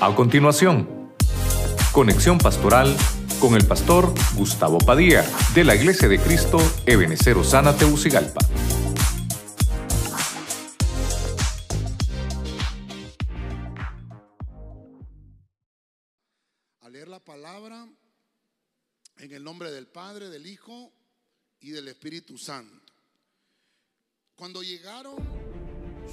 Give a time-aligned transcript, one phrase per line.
[0.00, 1.12] A continuación,
[1.90, 2.96] conexión pastoral
[3.40, 5.24] con el pastor Gustavo Padilla
[5.56, 8.38] de la Iglesia de Cristo Ebenecer Osana Teucigalpa.
[16.82, 17.88] A leer la palabra
[19.16, 20.92] en el nombre del Padre, del Hijo
[21.58, 22.92] y del Espíritu Santo.
[24.36, 25.16] Cuando llegaron,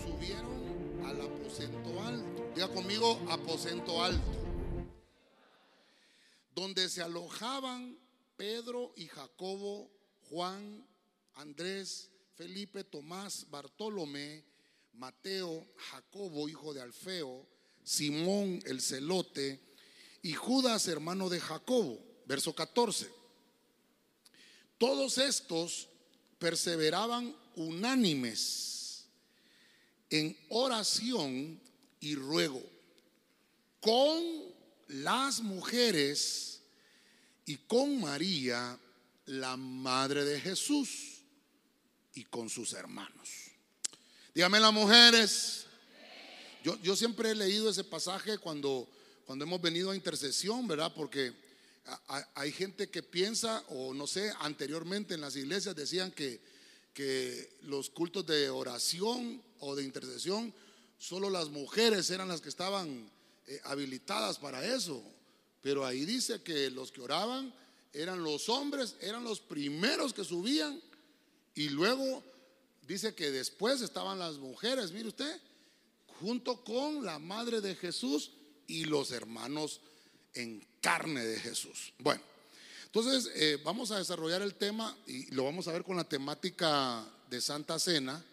[0.04, 2.52] subieron al aposento alto.
[2.54, 4.46] Diga conmigo, aposento alto.
[6.54, 7.98] Donde se alojaban
[8.38, 9.92] Pedro y Jacobo,
[10.30, 10.88] Juan,
[11.34, 14.44] Andrés, Felipe, Tomás, Bartolomé,
[14.94, 17.46] Mateo, Jacobo, hijo de Alfeo,
[17.84, 19.60] Simón el celote
[20.22, 22.00] y Judas, hermano de Jacobo.
[22.26, 23.10] Verso 14.
[24.78, 25.90] Todos estos
[26.40, 28.75] perseveraban unánimes
[30.10, 31.60] en oración
[32.00, 32.64] y ruego
[33.80, 34.24] con
[34.88, 36.62] las mujeres
[37.46, 38.80] y con María,
[39.26, 41.16] la madre de Jesús,
[42.16, 43.30] y con sus hermanos.
[44.34, 45.66] Dígame las mujeres.
[46.64, 48.90] Yo, yo siempre he leído ese pasaje cuando,
[49.26, 50.92] cuando hemos venido a intercesión, ¿verdad?
[50.96, 51.34] Porque
[52.34, 56.42] hay gente que piensa, o no sé, anteriormente en las iglesias decían que,
[56.94, 60.54] que los cultos de oración o de intercesión,
[60.98, 63.10] solo las mujeres eran las que estaban
[63.48, 65.02] eh, habilitadas para eso.
[65.62, 67.54] Pero ahí dice que los que oraban
[67.94, 70.82] eran los hombres, eran los primeros que subían
[71.56, 72.24] y luego
[72.88, 75.42] dice que después estaban las mujeres, mire usted,
[76.20, 78.32] junto con la madre de Jesús
[78.68, 79.80] y los hermanos
[80.34, 81.94] en carne de Jesús.
[82.00, 82.22] Bueno,
[82.86, 87.06] entonces eh, vamos a desarrollar el tema y lo vamos a ver con la temática
[87.30, 88.24] de Santa Cena.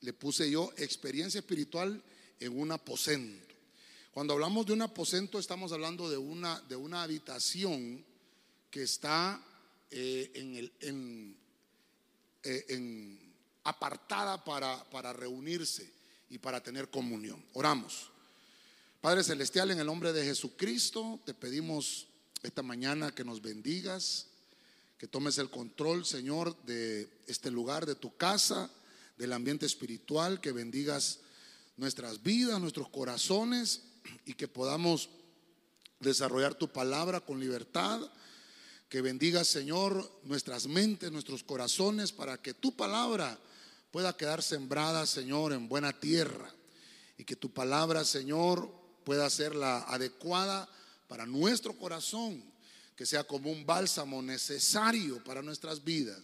[0.00, 2.02] Le puse yo experiencia espiritual
[2.40, 3.54] en un aposento.
[4.12, 8.04] Cuando hablamos de un aposento estamos hablando de una, de una habitación
[8.70, 9.40] que está
[9.90, 11.36] eh, en el, en,
[12.42, 13.32] eh, en
[13.64, 15.90] apartada para, para reunirse
[16.30, 17.42] y para tener comunión.
[17.54, 18.10] Oramos.
[19.00, 22.08] Padre Celestial, en el nombre de Jesucristo, te pedimos
[22.42, 24.26] esta mañana que nos bendigas,
[24.98, 28.70] que tomes el control, Señor, de este lugar, de tu casa,
[29.18, 31.18] del ambiente espiritual, que bendigas
[31.76, 33.82] nuestras vidas, nuestros corazones
[34.24, 35.10] y que podamos
[36.00, 38.00] desarrollar tu palabra con libertad.
[38.88, 43.38] Que bendigas, Señor, nuestras mentes, nuestros corazones, para que tu palabra
[43.90, 46.54] pueda quedar sembrada, Señor, en buena tierra.
[47.18, 48.72] Y que tu palabra, Señor,
[49.04, 50.68] pueda ser la adecuada
[51.08, 52.42] para nuestro corazón,
[52.94, 56.20] que sea como un bálsamo necesario para nuestras vidas.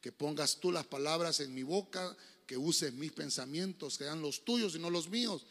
[0.00, 2.14] Que pongas tú las palabras en mi boca,
[2.46, 5.46] que uses mis pensamientos, sean los tuyos y no los míos,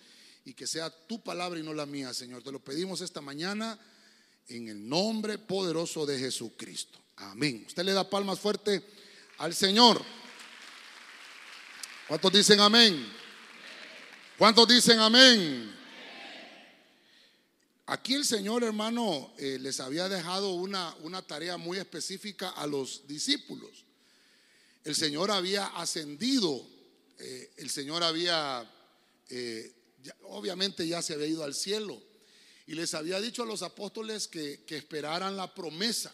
[0.45, 2.43] y que sea tu palabra y no la mía, Señor.
[2.43, 3.79] Te lo pedimos esta mañana
[4.47, 6.99] en el nombre poderoso de Jesucristo.
[7.17, 7.63] Amén.
[7.67, 8.83] Usted le da palmas fuerte
[9.37, 10.03] al Señor.
[12.07, 13.07] ¿Cuántos dicen amén?
[14.37, 15.73] ¿Cuántos dicen amén?
[17.85, 23.07] Aquí el Señor, hermano, eh, les había dejado una, una tarea muy específica a los
[23.07, 23.85] discípulos.
[24.83, 26.65] El Señor había ascendido,
[27.25, 28.69] eh, el Señor había,
[29.29, 29.73] eh,
[30.23, 32.01] obviamente ya se había ido al cielo,
[32.67, 36.13] y les había dicho a los apóstoles que, esperaran la promesa,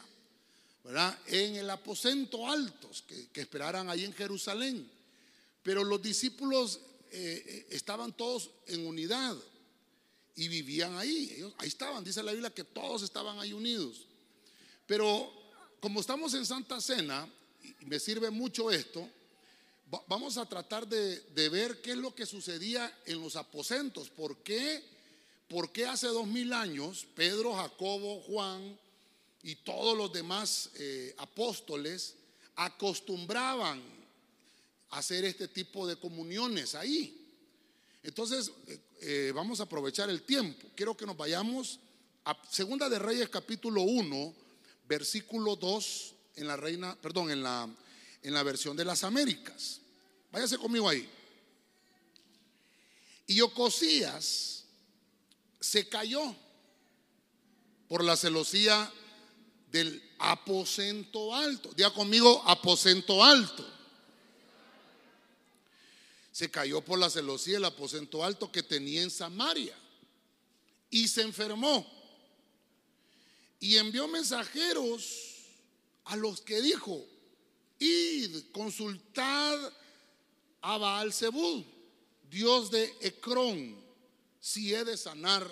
[0.84, 1.18] ¿verdad?
[1.26, 4.88] En el aposento altos, que, esperaran ahí en Jerusalén.
[5.64, 6.80] Pero los discípulos
[7.12, 9.36] estaban todos en unidad
[10.36, 11.34] y vivían ahí.
[11.36, 14.06] Ellos, ahí estaban, dice la Biblia que todos estaban ahí unidos.
[14.86, 15.32] Pero
[15.80, 17.28] como estamos en Santa Cena,
[17.82, 19.10] y me sirve mucho esto,
[20.08, 24.10] vamos a tratar de, ver qué es lo que sucedía en los aposentos.
[24.10, 24.84] ¿Por qué?
[25.48, 28.78] ¿Por qué hace dos mil años Pedro, Jacobo, Juan
[29.42, 32.16] y todos los demás eh, apóstoles
[32.56, 33.82] acostumbraban
[34.92, 37.16] hacer este tipo de comuniones ahí?
[38.04, 40.68] Entonces, eh, eh, vamos a aprovechar el tiempo.
[40.76, 41.80] Quiero que nos vayamos
[42.26, 44.34] a Segunda de Reyes capítulo 1,
[44.88, 47.68] versículo 2 en la reina, perdón, en la
[48.24, 49.80] en la versión de las Américas.
[50.32, 51.10] Váyase conmigo ahí.
[53.28, 54.66] Y Ocosías
[55.60, 56.36] se cayó
[57.88, 58.92] por la celosía
[59.72, 61.72] del aposento alto.
[61.76, 63.80] Diga conmigo, aposento alto
[66.40, 69.76] se cayó por la celosía el aposento alto que tenía en Samaria
[70.90, 71.86] y se enfermó.
[73.60, 75.36] Y envió mensajeros
[76.06, 77.06] a los que dijo,
[77.80, 79.74] id, consultad
[80.62, 81.66] a Baal Zebú,
[82.30, 83.76] Dios de Ecrón,
[84.40, 85.50] si he de sanar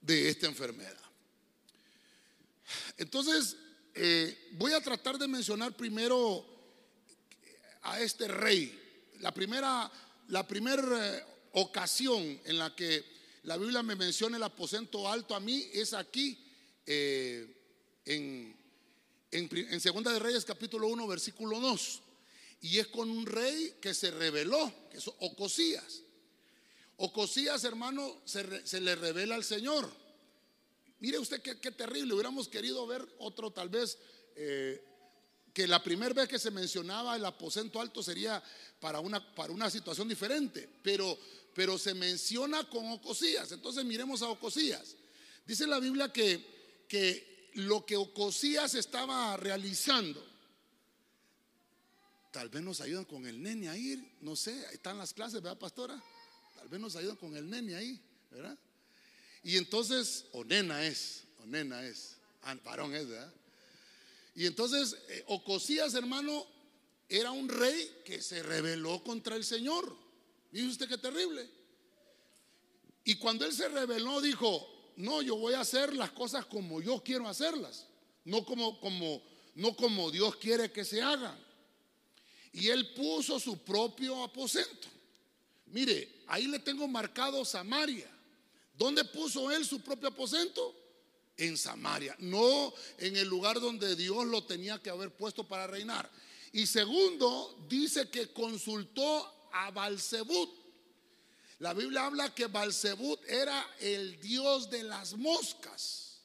[0.00, 1.00] de esta enfermedad.
[2.98, 3.56] Entonces,
[3.94, 6.44] eh, voy a tratar de mencionar primero
[7.82, 8.80] a este rey.
[9.20, 9.90] La primera,
[10.28, 13.04] la primera eh, ocasión en la que
[13.44, 16.38] la Biblia me menciona el aposento alto a mí es aquí
[16.86, 17.46] eh,
[18.04, 18.56] en,
[19.34, 22.00] en, Segunda de Reyes capítulo 1 versículo 2.
[22.62, 26.02] Y es con un rey que se reveló, que es Ocosías.
[26.96, 29.90] Ocosías, hermano, se, le revela al Señor.
[31.00, 32.14] Mire usted qué, terrible.
[32.14, 33.98] Hubiéramos querido ver otro tal vez
[34.36, 34.82] eh,
[35.52, 38.42] que la primera vez que se mencionaba el aposento alto sería
[38.80, 41.18] para una, para una situación diferente, pero,
[41.54, 43.50] pero se menciona con Ocosías.
[43.50, 44.94] Entonces miremos a Ocosías.
[45.44, 50.24] Dice la Biblia que, que lo que Ocosías estaba realizando,
[52.32, 55.58] tal vez nos ayudan con el nene a ir, no sé, están las clases, ¿verdad,
[55.58, 56.02] pastora?
[56.56, 58.58] Tal vez nos ayudan con el nene ahí, ¿verdad?
[59.42, 63.32] Y entonces, o es, o nena es, ah, varón es, ¿verdad?
[64.34, 66.46] Y entonces, eh, Ocosías, hermano,
[67.08, 69.96] era un rey que se rebeló contra el Señor.
[70.50, 71.48] Dice usted qué terrible.
[73.04, 77.02] Y cuando él se rebeló, dijo: No, yo voy a hacer las cosas como yo
[77.02, 77.86] quiero hacerlas,
[78.24, 79.22] no como, como,
[79.54, 81.38] no como Dios quiere que se hagan.
[82.52, 84.88] Y él puso su propio aposento.
[85.66, 88.08] Mire, ahí le tengo marcado Samaria.
[88.76, 90.84] ¿Dónde puso él su propio aposento?
[91.36, 96.10] en Samaria, no en el lugar donde Dios lo tenía que haber puesto para reinar.
[96.52, 100.63] Y segundo, dice que consultó a Balzebut.
[101.58, 106.18] La Biblia habla que Balzebut era el dios de las moscas.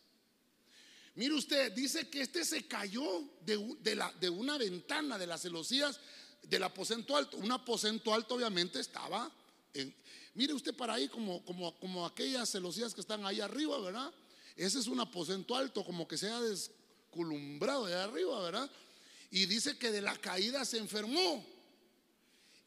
[1.16, 6.00] Mire usted, dice que este se cayó de, una ventana de las celosías
[6.44, 7.38] del aposento alto.
[7.38, 9.32] Un aposento alto obviamente estaba
[9.74, 9.94] en...
[10.36, 14.12] Mire usted para ahí como aquellas celosías que están ahí arriba, ¿verdad?
[14.60, 18.70] Ese es un aposento alto, como que se ha descolumbrado de arriba, ¿verdad?
[19.32, 21.46] Y dice que de la caída se enfermó.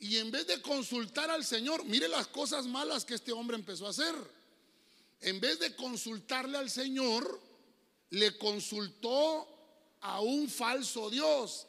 [0.03, 3.87] Y en vez de consultar al Señor, mire las cosas malas que este hombre empezó
[3.87, 4.13] a hacer.
[5.21, 7.41] En vez de consultarle al Señor,
[8.11, 9.47] le consultó
[10.01, 11.69] a un falso Dios.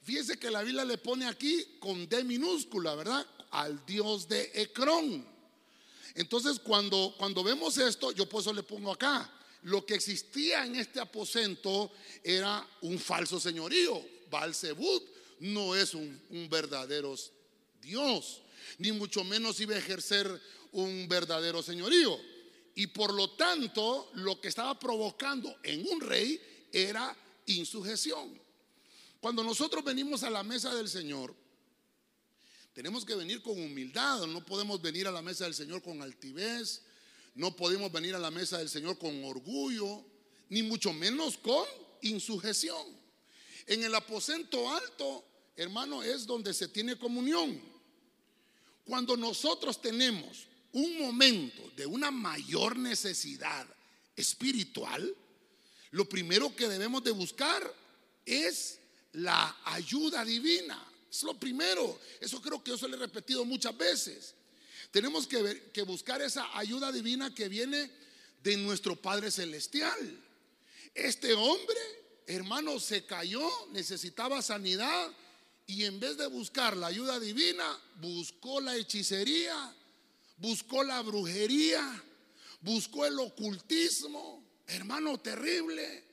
[0.00, 3.26] Fíjese que la Biblia le pone aquí con D minúscula, ¿verdad?
[3.50, 5.26] Al Dios de Ecrón.
[6.14, 9.28] Entonces, cuando, cuando vemos esto, yo por eso le pongo acá,
[9.62, 11.90] lo que existía en este aposento
[12.22, 14.00] era un falso señorío.
[14.30, 15.02] Balzebut
[15.40, 17.16] no es un, verdadero
[17.82, 18.42] Dios,
[18.78, 20.40] ni mucho menos iba a ejercer
[20.72, 22.18] un verdadero señorío.
[22.74, 26.40] Y por lo tanto, lo que estaba provocando en un rey
[26.72, 27.14] era
[27.46, 28.40] insujeción.
[29.20, 31.34] Cuando nosotros venimos a la mesa del Señor,
[32.72, 36.82] tenemos que venir con humildad, no podemos venir a la mesa del Señor con altivez,
[37.34, 40.04] no podemos venir a la mesa del Señor con orgullo,
[40.48, 41.66] ni mucho menos con
[42.00, 42.86] insujeción.
[43.66, 45.24] En el aposento alto,
[45.56, 47.71] hermano, es donde se tiene comunión.
[48.84, 53.66] Cuando nosotros tenemos un momento de una mayor necesidad
[54.16, 55.14] espiritual,
[55.90, 57.62] lo primero que debemos de buscar
[58.24, 58.78] es
[59.12, 60.82] la ayuda divina.
[61.10, 62.00] Es lo primero.
[62.20, 64.34] Eso creo que yo se lo he repetido muchas veces.
[64.90, 67.90] Tenemos que, buscar esa ayuda divina que viene
[68.42, 69.98] de nuestro Padre Celestial.
[70.94, 71.78] Este hombre,
[72.26, 75.10] hermano, se cayó, necesitaba sanidad
[75.66, 79.74] y en vez de buscar la ayuda divina, buscó la hechicería,
[80.36, 82.02] buscó la brujería,
[82.60, 84.42] buscó el ocultismo.
[84.66, 86.04] Hermano, terrible.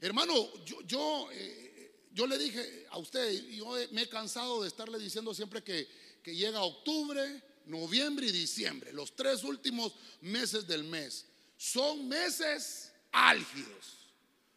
[0.00, 4.98] Hermano, yo, yo, eh, yo le dije a usted, yo me he cansado de estarle
[4.98, 5.88] diciendo siempre que,
[6.22, 11.26] que llega octubre, noviembre y diciembre, los tres últimos meses del mes,
[11.56, 14.04] son meses álgidos.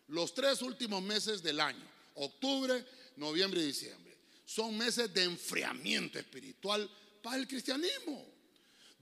[0.07, 2.85] Los tres últimos meses del año, octubre,
[3.17, 4.06] noviembre y diciembre,
[4.47, 6.89] son meses de enfriamiento espiritual
[7.21, 8.25] para el cristianismo.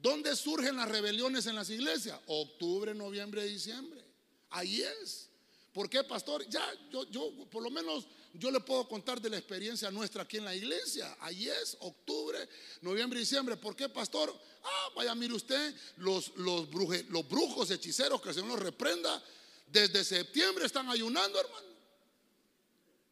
[0.02, 2.20] ¿Dónde surgen las rebeliones en las iglesias?
[2.26, 4.04] Octubre, noviembre diciembre.
[4.50, 5.30] Ahí es.
[5.72, 6.50] ¿Por qué, pastor?
[6.50, 10.38] Ya, yo, yo, por lo menos yo le puedo contar de la experiencia nuestra aquí
[10.38, 11.16] en la iglesia.
[11.20, 12.50] Ahí es, octubre,
[12.82, 13.56] noviembre diciembre.
[13.56, 14.36] ¿Por qué, pastor?
[14.64, 16.68] Ah, vaya, mire usted, los, los,
[17.10, 19.24] los brujos hechiceros, que el Señor los reprenda,
[19.68, 21.68] desde septiembre están ayunando, hermano.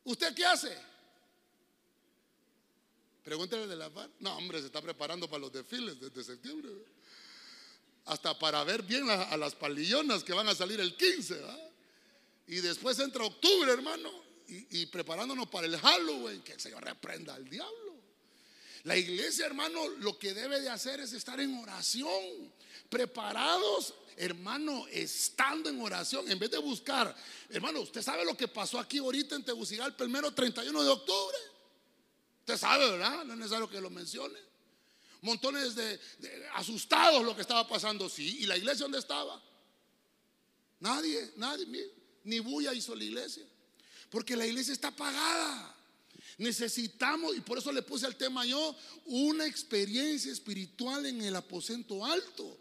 [0.06, 0.93] ¿Usted qué hace?
[3.24, 4.10] Pregúntele de la par.
[4.20, 6.72] No, hombre, se está preparando para los desfiles desde septiembre.
[8.06, 11.34] Hasta para ver bien a, las palillonas que van a salir el 15.
[11.36, 11.72] ¿verdad?
[12.48, 14.12] Y después entra octubre, hermano,
[14.48, 17.94] y, preparándonos para el Halloween, que el Señor reprenda al diablo.
[18.84, 22.52] La iglesia, hermano, lo que debe de hacer es estar en oración,
[22.90, 27.16] preparados, hermano, estando en oración, en vez de buscar,
[27.50, 31.38] hermano, usted sabe lo que pasó aquí ahorita en Tegucigalpa el mero 31 de octubre.
[32.44, 33.24] Usted sabe, ¿verdad?
[33.24, 34.38] No es necesario que lo mencione.
[35.22, 35.98] Montones de,
[36.56, 38.40] asustados lo que estaba pasando, sí.
[38.42, 39.42] ¿Y la iglesia dónde estaba?
[40.82, 41.66] Nadie, nadie,
[42.26, 43.46] ni bulla hizo la iglesia.
[44.10, 45.74] Porque la iglesia está apagada.
[46.38, 52.06] Necesitamos, y por eso le puse al tema yo, una experiencia espiritual en el aposento
[52.06, 52.60] alto.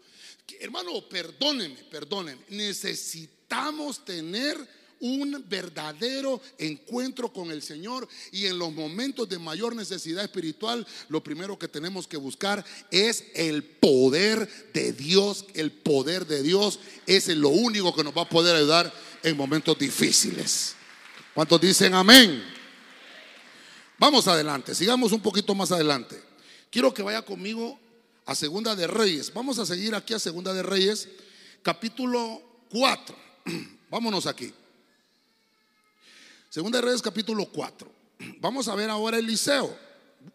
[0.61, 2.45] Hermano, perdónenme, perdónenme.
[2.47, 4.65] Necesitamos tener
[5.03, 11.21] un verdadero encuentro con el Señor y en los momentos de mayor necesidad espiritual, lo
[11.21, 15.45] primero que tenemos que buscar es el poder de Dios.
[15.55, 18.93] El poder de Dios es lo único que nos va a poder ayudar
[19.23, 20.75] en momentos difíciles.
[21.33, 22.41] ¿Cuántos dicen amén?
[23.99, 26.21] Vamos adelante, sigamos un poquito más adelante.
[26.69, 27.77] Quiero que vaya conmigo
[28.25, 29.33] a Segunda de Reyes.
[29.33, 31.09] Vamos a seguir aquí a Segunda de Reyes,
[31.61, 33.15] capítulo 4.
[33.89, 34.53] Vámonos aquí.
[36.53, 37.91] Segunda de Reyes, capítulo 4.
[38.39, 39.75] Vamos a ver ahora Eliseo.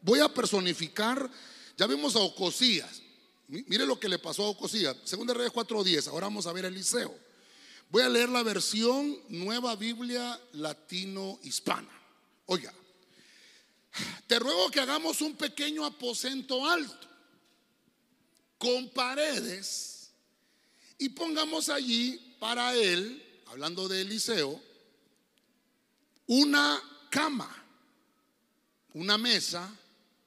[0.02, 1.30] Voy a personificar,
[1.76, 3.00] ya vimos a Ocosías.
[3.46, 4.96] Mire lo que le pasó a Ocosías.
[5.04, 6.08] Segunda de Reyes 4.10.
[6.08, 7.16] Ahora vamos a ver a Eliseo.
[7.88, 11.88] Voy a leer la versión Nueva Biblia Latino Hispana.
[12.46, 12.74] Oiga,
[14.26, 17.06] te ruego que hagamos un pequeño aposento alto
[18.58, 20.10] con paredes
[20.98, 24.67] y pongamos allí para él, hablando de Eliseo,
[26.28, 26.80] una
[27.10, 27.50] cama,
[28.94, 29.74] una mesa,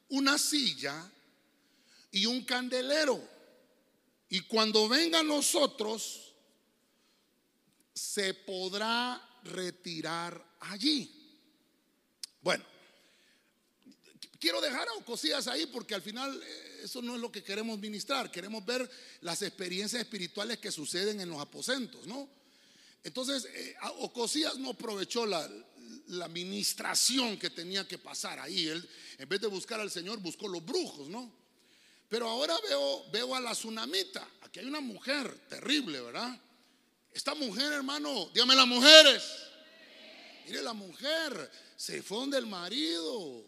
[0.10, 1.10] una silla
[2.12, 3.22] y un candelero.
[4.30, 6.34] Y cuando venga nosotros,
[7.94, 11.10] se podrá retirar allí.
[12.42, 12.64] Bueno,
[14.40, 17.78] quiero dejar a cosillas ahí porque al final eh, eso no es lo que queremos
[17.78, 18.32] ministrar.
[18.32, 18.90] Queremos ver
[19.22, 22.28] las experiencias espirituales que suceden en los aposentos, ¿no?
[23.04, 25.50] Entonces, eh, Ocosías no aprovechó la,
[26.08, 28.68] la ministración que tenía que pasar ahí.
[28.68, 31.32] Él, en vez de buscar al Señor, buscó los brujos, ¿no?
[32.10, 34.28] Pero ahora veo, veo a la tsunamita.
[34.42, 36.38] Aquí hay una mujer terrible, ¿verdad?
[37.14, 39.24] Esta mujer, hermano, dígame las mujeres.
[40.46, 43.46] Mire, la mujer se fue donde el marido.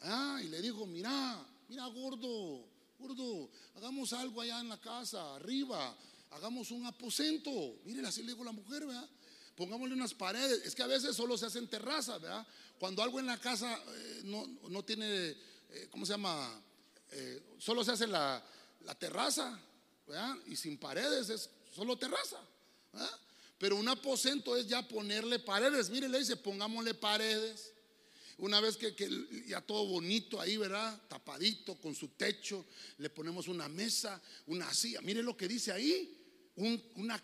[0.00, 2.64] Ah, y le dijo, mira, mira, gordo,
[2.98, 5.96] gordo, hagamos algo allá en la casa, arriba,
[6.30, 7.50] hagamos un aposento.
[7.84, 9.08] Mire, así le dijo la mujer, ¿verdad?
[9.58, 10.64] Pongámosle unas paredes.
[10.64, 12.46] Es que a veces solo se hacen terrazas, ¿verdad?
[12.78, 15.30] Cuando algo en la casa eh, no, tiene,
[15.70, 16.62] eh, ¿cómo se llama?
[17.10, 18.40] Eh, solo se hace la,
[18.84, 19.58] la terraza,
[20.06, 20.36] ¿verdad?
[20.46, 22.38] Y sin paredes es solo terraza.
[23.58, 25.90] Pero un aposento es ya ponerle paredes.
[25.90, 27.72] Mire, le dice, pongámosle paredes.
[28.36, 28.94] Una vez que,
[29.48, 31.02] ya todo bonito ahí, ¿verdad?
[31.08, 32.64] Tapadito, con su techo,
[32.98, 35.00] le ponemos una mesa, una silla.
[35.00, 36.17] Mire lo que dice ahí.
[36.58, 37.22] Un, una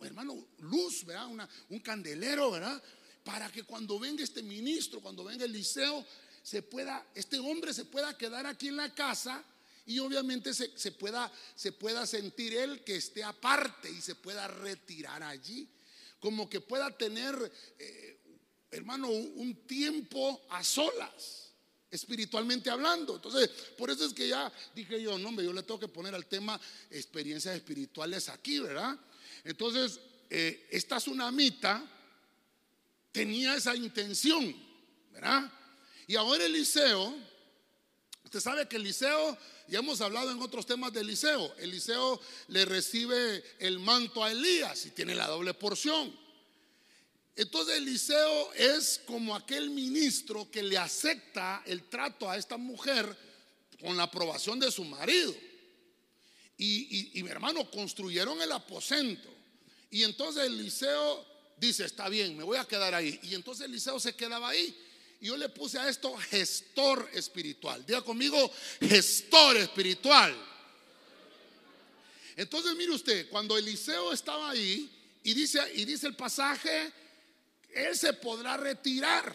[0.00, 1.28] hermano, luz, ¿verdad?
[1.68, 2.82] Un candelero, ¿verdad?
[3.24, 6.04] Para que cuando venga este ministro, cuando venga el liceo,
[6.42, 9.44] se pueda, este hombre se pueda quedar aquí en la casa
[9.86, 15.22] y obviamente se, pueda, se pueda sentir él que esté aparte y se pueda retirar
[15.22, 15.68] allí.
[16.18, 17.34] Como que pueda tener,
[17.78, 18.20] eh,
[18.70, 21.49] hermano, un, tiempo a solas
[21.90, 23.16] espiritualmente hablando.
[23.16, 26.14] Entonces, por eso es que ya dije yo, no, hombre, yo le tengo que poner
[26.14, 28.98] al tema experiencias espirituales aquí, ¿verdad?
[29.44, 31.84] Entonces, eh, esta tsunamita
[33.10, 34.54] tenía esa intención,
[35.12, 35.52] ¿verdad?
[36.06, 37.14] Y ahora Eliseo,
[38.24, 39.36] usted sabe que Eliseo
[39.68, 41.54] ya hemos hablado en otros temas de Eliseo.
[41.58, 46.12] Eliseo le recibe el manto a Elías y tiene la doble porción.
[47.40, 53.16] Entonces Eliseo es como aquel ministro que le acepta el trato a esta mujer
[53.80, 55.34] con la aprobación de su marido.
[56.58, 59.30] Y, mi hermano construyeron el aposento.
[59.90, 63.18] Y entonces Eliseo dice, está bien, me voy a quedar ahí.
[63.22, 64.76] Y entonces Eliseo se quedaba ahí.
[65.18, 67.86] Y yo le puse a esto gestor espiritual.
[67.86, 70.36] Diga conmigo, gestor espiritual.
[72.36, 74.90] Entonces, mire usted, cuando Eliseo estaba ahí
[75.22, 76.99] y dice, y dice el pasaje,
[77.74, 79.34] él se podrá retirar.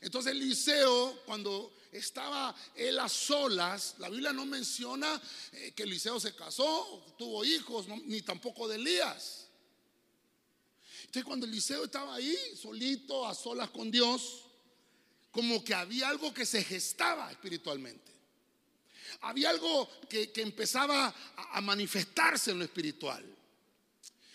[0.00, 5.20] Entonces Eliseo, cuando estaba él a solas, la Biblia no menciona
[5.52, 9.46] eh, que Eliseo se casó, tuvo hijos, ni tampoco de Elías.
[11.00, 14.44] Entonces cuando Eliseo estaba ahí, solito, a solas con Dios,
[15.30, 18.12] como que había algo que se gestaba espiritualmente.
[19.20, 23.24] Había algo que, empezaba a, manifestarse en lo espiritual.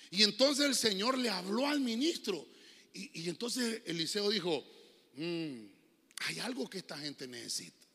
[0.10, 2.46] Y entonces el Señor le habló al ministro.
[2.94, 4.64] Y, entonces Eliseo dijo,
[5.16, 5.66] mm,
[6.28, 7.88] hay algo que esta gente necesita.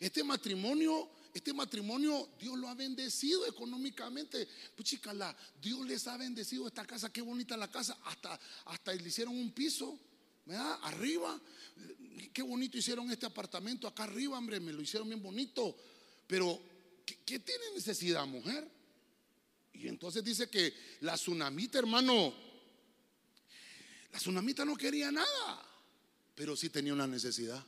[0.00, 4.48] Este matrimonio, este matrimonio, Dios lo ha bendecido económicamente.
[4.74, 4.98] Pues
[5.60, 7.98] Dios les ha bendecido esta casa, qué bonita la casa.
[8.04, 9.98] Hasta, hasta le hicieron un piso,
[10.46, 10.78] ¿verdad?
[10.82, 11.40] Arriba.
[12.32, 15.76] Qué bonito hicieron este apartamento acá arriba, hombre, me lo hicieron bien bonito.
[16.26, 16.60] Pero,
[17.04, 18.68] ¿qué, qué tiene necesidad, mujer?
[19.72, 22.34] Y entonces dice que la tsunamita, hermano,
[24.18, 25.64] la tsunamita no quería nada,
[26.34, 27.64] pero sí tenía una necesidad.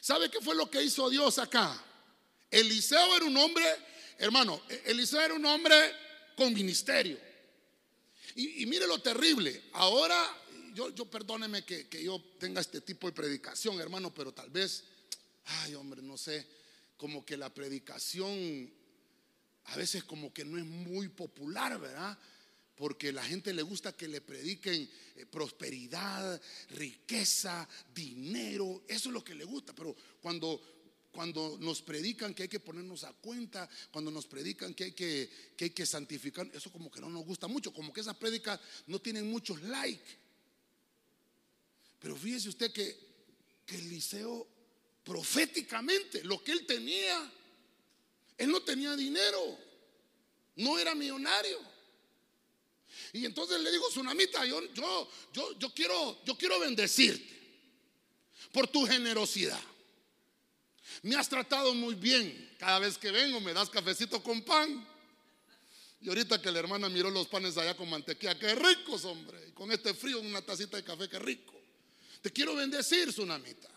[0.00, 1.78] ¿Sabe qué fue lo que hizo Dios acá?
[2.50, 3.66] Eliseo era un hombre,
[4.16, 5.76] hermano, Eliseo era un hombre
[6.34, 7.18] con ministerio.
[8.36, 9.64] Y, mire lo terrible.
[9.74, 10.16] Ahora,
[10.72, 14.84] yo, yo perdóneme que, que yo tenga este tipo de predicación, hermano, pero tal vez,
[15.44, 16.46] ay hombre, no sé,
[16.96, 18.72] como que la predicación
[19.64, 22.18] a veces como que no es muy popular, ¿verdad?
[22.80, 29.22] Porque la gente le gusta que le prediquen eh, prosperidad, riqueza, dinero, eso es lo
[29.22, 30.58] que le gusta, pero cuando
[31.12, 35.28] cuando nos predican que hay que ponernos a cuenta, cuando nos predican que hay que,
[35.58, 38.58] que, hay que santificar, eso como que no nos gusta mucho, como que esas prédicas
[38.86, 40.16] no tienen muchos likes.
[41.98, 42.96] Pero fíjese usted que,
[43.66, 44.48] que Eliseo
[45.04, 47.30] proféticamente, lo que él tenía,
[48.38, 49.58] él no tenía dinero,
[50.56, 51.69] no era millonario.
[53.12, 57.38] Y entonces le digo, Tsunamita, yo, yo, yo, yo, quiero, yo quiero bendecirte
[58.52, 59.60] por tu generosidad.
[61.02, 62.54] Me has tratado muy bien.
[62.58, 64.86] Cada vez que vengo me das cafecito con pan.
[66.02, 69.48] Y ahorita que la hermana miró los panes allá con mantequilla, qué ricos, hombre.
[69.48, 71.54] Y con este frío, una tacita de café, qué rico.
[72.22, 73.68] Te quiero bendecir, Tsunamita.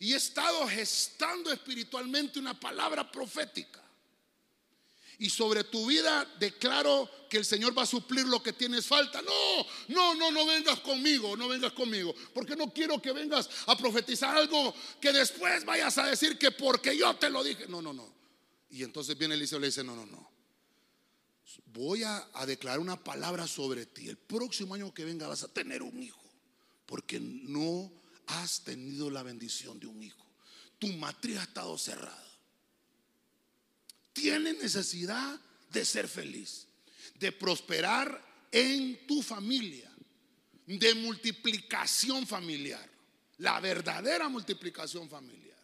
[0.00, 3.82] Y he estado gestando espiritualmente una palabra profética.
[5.18, 9.22] Y sobre tu vida declaro que el Señor va a suplir lo que tienes falta.
[9.22, 12.14] No, no, no, no vengas conmigo, no vengas conmigo.
[12.34, 16.96] Porque no quiero que vengas a profetizar algo que después vayas a decir que porque
[16.96, 17.66] yo te lo dije.
[17.66, 18.14] No, no, no.
[18.68, 20.30] Y entonces viene Eliseo y le dice, no, no, no.
[21.66, 24.08] Voy a, a declarar una palabra sobre ti.
[24.08, 26.20] El próximo año que venga vas a tener un hijo.
[26.84, 27.90] Porque no
[28.26, 30.24] has tenido la bendición de un hijo.
[30.78, 32.25] Tu matriz ha estado cerrada.
[34.16, 35.38] Tienes necesidad
[35.70, 36.66] de ser feliz,
[37.16, 39.92] de prosperar en tu familia,
[40.66, 42.88] de multiplicación familiar,
[43.36, 45.58] la verdadera multiplicación familiar.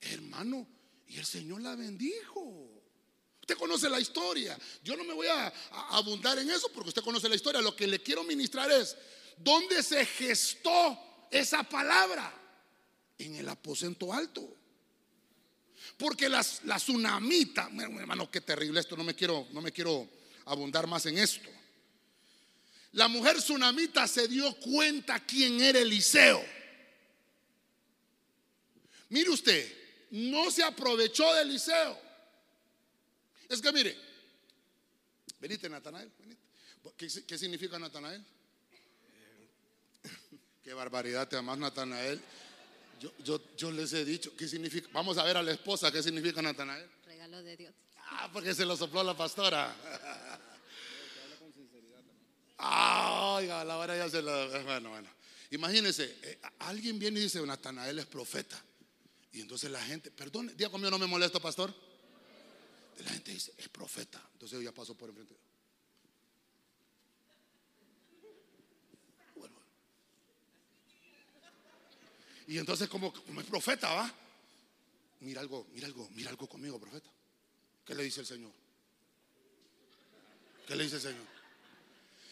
[0.00, 0.66] Hermano,
[1.08, 2.82] y el Señor la bendijo.
[3.42, 4.58] Usted conoce la historia.
[4.82, 7.60] Yo no me voy a, a, abundar en eso porque usted conoce la historia.
[7.60, 8.96] Lo que le quiero ministrar es,
[9.36, 10.98] ¿dónde se gestó
[11.30, 12.32] esa palabra
[13.18, 14.56] en el aposento alto.
[15.96, 20.08] Porque las, la tsunamita, hermano, qué terrible esto, no me quiero, no me quiero
[20.44, 21.48] abundar más en esto.
[22.92, 26.44] La mujer tsunamita se dio cuenta quién era Eliseo.
[29.08, 29.72] Mire usted,
[30.10, 31.98] no se aprovechó de Eliseo.
[33.48, 33.96] Es que mire,
[35.40, 36.10] venite Natanael,
[36.96, 38.24] ¿Qué, ¿Qué significa Natanael?
[40.62, 42.20] Qué barbaridad, te amas Natanael.
[43.00, 44.88] Yo, yo, yo, les he dicho, ¿qué significa?
[44.92, 46.88] Vamos a ver a la esposa, ¿qué significa Natanael?
[47.04, 47.74] Regalo de Dios.
[48.08, 49.74] Ah, porque se lo sopló la pastora.
[52.58, 54.48] Ah, oiga, la hora ya se lo.
[54.64, 55.08] Bueno, bueno.
[55.50, 58.60] Imagínense, eh, alguien viene y dice, Natanael es profeta.
[59.32, 61.74] Y entonces la gente, perdón, diga conmigo, no me molesto, pastor.
[63.04, 64.22] La gente dice, es profeta.
[64.32, 65.36] Entonces yo ya paso por enfrente.
[72.46, 74.14] Y entonces como, es profeta, ¿va?
[75.20, 77.10] Mira algo, mira algo, mira algo conmigo, profeta.
[77.84, 78.52] ¿Qué le dice el Señor?
[80.66, 81.26] ¿Qué le dice el Señor?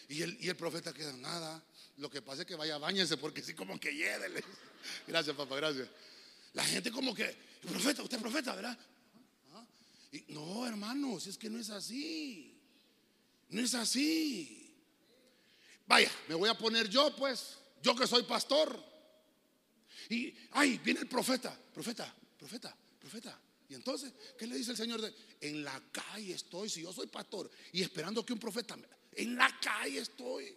[0.09, 1.61] Y el, y el profeta queda nada.
[1.97, 4.43] Lo que pasa es que vaya, bañense porque sí como que hiede.
[5.07, 5.89] Gracias, papá, gracias.
[6.53, 8.77] La gente como que, profeta, usted es profeta, ¿verdad?
[10.11, 12.57] Y, no, hermanos, es que no es así.
[13.49, 14.73] No es así.
[15.87, 18.94] Vaya, me voy a poner yo, pues, yo que soy pastor.
[20.09, 23.39] Y, ay, viene el profeta, profeta, profeta, profeta.
[23.69, 25.13] Y entonces, ¿qué le dice el Señor?
[25.41, 28.77] En la calle estoy, si yo soy pastor, y esperando que un profeta,
[29.13, 30.55] en la calle estoy.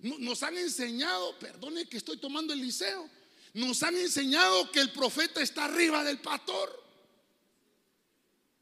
[0.00, 3.08] Nos han enseñado, perdone que estoy tomando el liceo,
[3.54, 6.84] nos han enseñado que el profeta está arriba del pastor.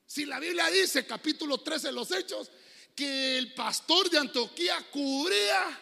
[0.06, 2.50] Si la Biblia dice, capítulo 13 de los Hechos,
[2.94, 5.80] que el pastor de Antioquía cubría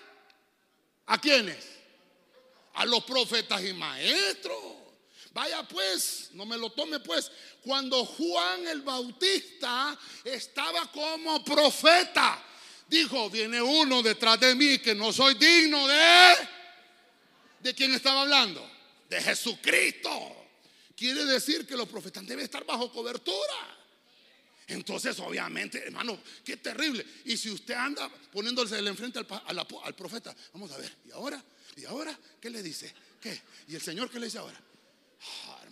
[1.06, 1.81] a quienes?
[2.74, 4.82] A los profetas y maestros.
[5.32, 7.30] Vaya pues, no me lo tome pues,
[7.62, 12.42] cuando Juan el Bautista estaba como profeta,
[12.86, 16.34] dijo, viene uno detrás de mí que no soy digno de...
[17.60, 18.68] ¿De quién estaba hablando?
[19.08, 20.10] De Jesucristo.
[20.96, 23.78] quiere decir que los profetas deben estar bajo cobertura.
[24.66, 27.06] Entonces, obviamente, hermano, qué terrible.
[27.24, 31.42] Y si usted anda poniéndose enfrente al, al, profeta, vamos a ver, ¿y ahora?
[31.76, 32.92] ¿Y ahora qué le dice?
[33.20, 33.40] ¿Qué?
[33.68, 34.60] ¿Y el Señor qué le dice ahora?
[35.46, 35.62] Ah,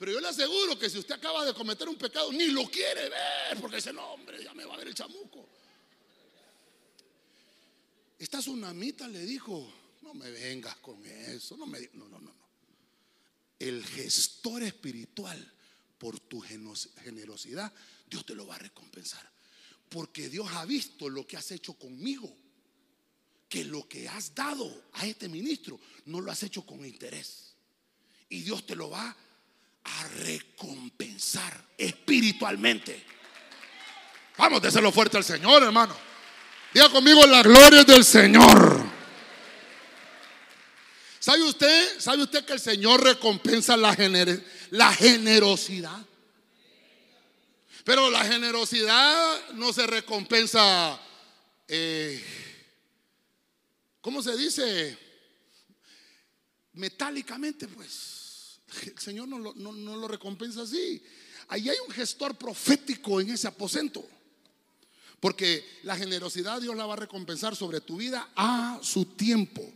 [0.00, 3.10] pero yo le aseguro que si usted acaba de cometer un pecado, ni lo quiere
[3.10, 5.46] ver, porque ese nombre ya me va a ver el chamuco.
[8.18, 12.34] Esta tsunamita le dijo, no me vengas con eso, no me no, no, no, no.
[13.58, 15.52] El gestor espiritual
[15.98, 17.70] por tu generosidad,
[18.08, 19.30] Dios te lo va a recompensar.
[19.90, 22.34] Porque Dios ha visto lo que has hecho conmigo.
[23.50, 27.52] Que lo que has dado a este ministro no lo has hecho con interés.
[28.30, 29.14] Y Dios te lo va
[29.84, 33.04] a recompensar espiritualmente.
[34.38, 35.94] Vamos, déselo fuerte al Señor, hermano.
[36.72, 38.84] Diga conmigo la gloria del Señor.
[41.18, 42.00] ¿Sabe usted?
[42.00, 43.94] ¿Sabe usted que el Señor recompensa la,
[44.70, 45.98] la generosidad?
[47.84, 50.98] Pero la generosidad no se recompensa,
[51.68, 52.24] eh,
[54.00, 54.98] ¿cómo se dice?
[56.72, 58.20] Metálicamente, pues.
[58.86, 61.02] El Señor no lo, recompensa así.
[61.48, 64.06] Ahí hay un gestor profético en ese aposento.
[65.18, 69.68] Porque la generosidad Dios la va a recompensar sobre tu vida a su tiempo.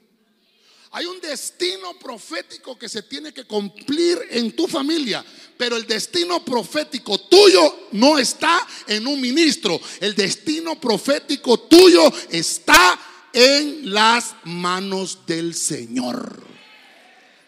[0.93, 5.25] Hay un destino profético que se tiene que cumplir en tu familia,
[5.59, 9.81] pero el destino profético tuyo no está en un ministro.
[10.01, 16.43] El destino profético tuyo está en las manos del Señor.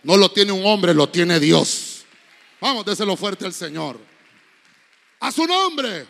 [0.03, 2.05] No lo tiene un hombre, lo tiene Dios.
[2.61, 3.99] Vamos, déselo fuerte al Señor.
[5.21, 6.07] A su nombre.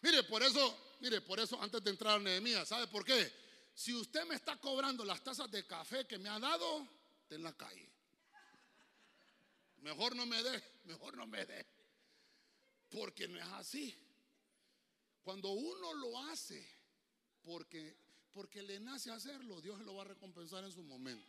[0.00, 3.32] Mire, por eso, mire, por eso antes de entrar a Nehemías, ¿sabe por qué?
[3.74, 6.88] Si usted me está cobrando las tazas de café que me ha dado,
[7.30, 7.88] en la calle.
[9.78, 11.66] Mejor no me dé, mejor no me dé.
[12.90, 13.94] Porque no es así.
[15.22, 16.77] Cuando uno lo hace
[17.48, 17.96] porque,
[18.34, 21.26] porque le nace hacerlo, Dios lo va a recompensar en su momento.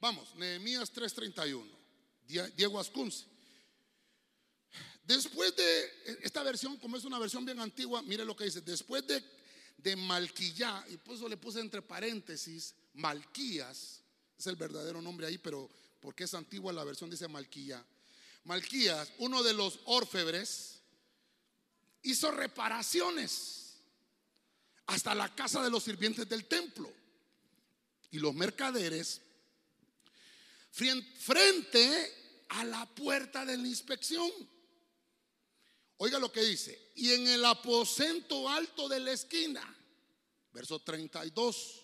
[0.00, 1.64] Vamos, Nehemías 3:31.
[2.56, 3.24] Diego Ascunce.
[5.04, 8.60] Después de esta versión, como es una versión bien antigua, mire lo que dice.
[8.60, 9.22] Después de,
[9.78, 14.00] de Malquillá, y por eso le puse entre paréntesis, Malquías,
[14.36, 17.86] es el verdadero nombre ahí, pero porque es antigua la versión dice Malquillá.
[18.42, 20.80] Malquías, uno de los orfebres,
[22.02, 23.65] hizo reparaciones
[24.86, 26.92] hasta la casa de los sirvientes del templo.
[28.10, 29.20] Y los mercaderes
[30.70, 34.30] frente a la puerta de la inspección.
[35.98, 39.62] Oiga lo que dice, y en el aposento alto de la esquina,
[40.52, 41.82] verso 32,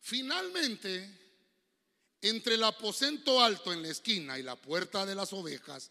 [0.00, 1.20] finalmente,
[2.22, 5.90] entre el aposento alto en la esquina y la puerta de las ovejas,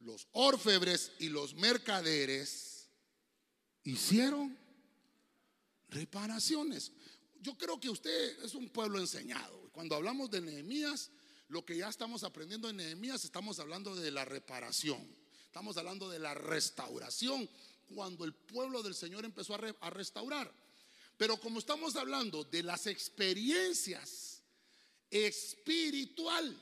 [0.00, 2.88] los orfebres y los mercaderes
[3.84, 4.58] hicieron
[5.88, 6.92] reparaciones.
[7.40, 9.70] Yo creo que usted es un pueblo enseñado.
[9.72, 11.10] Cuando hablamos de Nehemías,
[11.48, 15.06] lo que ya estamos aprendiendo en Nehemías, estamos hablando de la reparación,
[15.46, 17.48] estamos hablando de la restauración,
[17.94, 20.52] cuando el pueblo del Señor empezó a, restaurar.
[21.16, 24.42] Pero como estamos hablando de las experiencias
[25.10, 26.54] espiritual,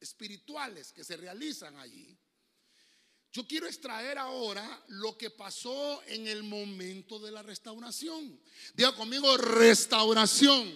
[0.00, 2.16] espirituales que se realizan allí,
[3.32, 8.38] yo quiero extraer ahora lo que pasó en el momento de la restauración.
[8.74, 10.70] Diga conmigo, restauración.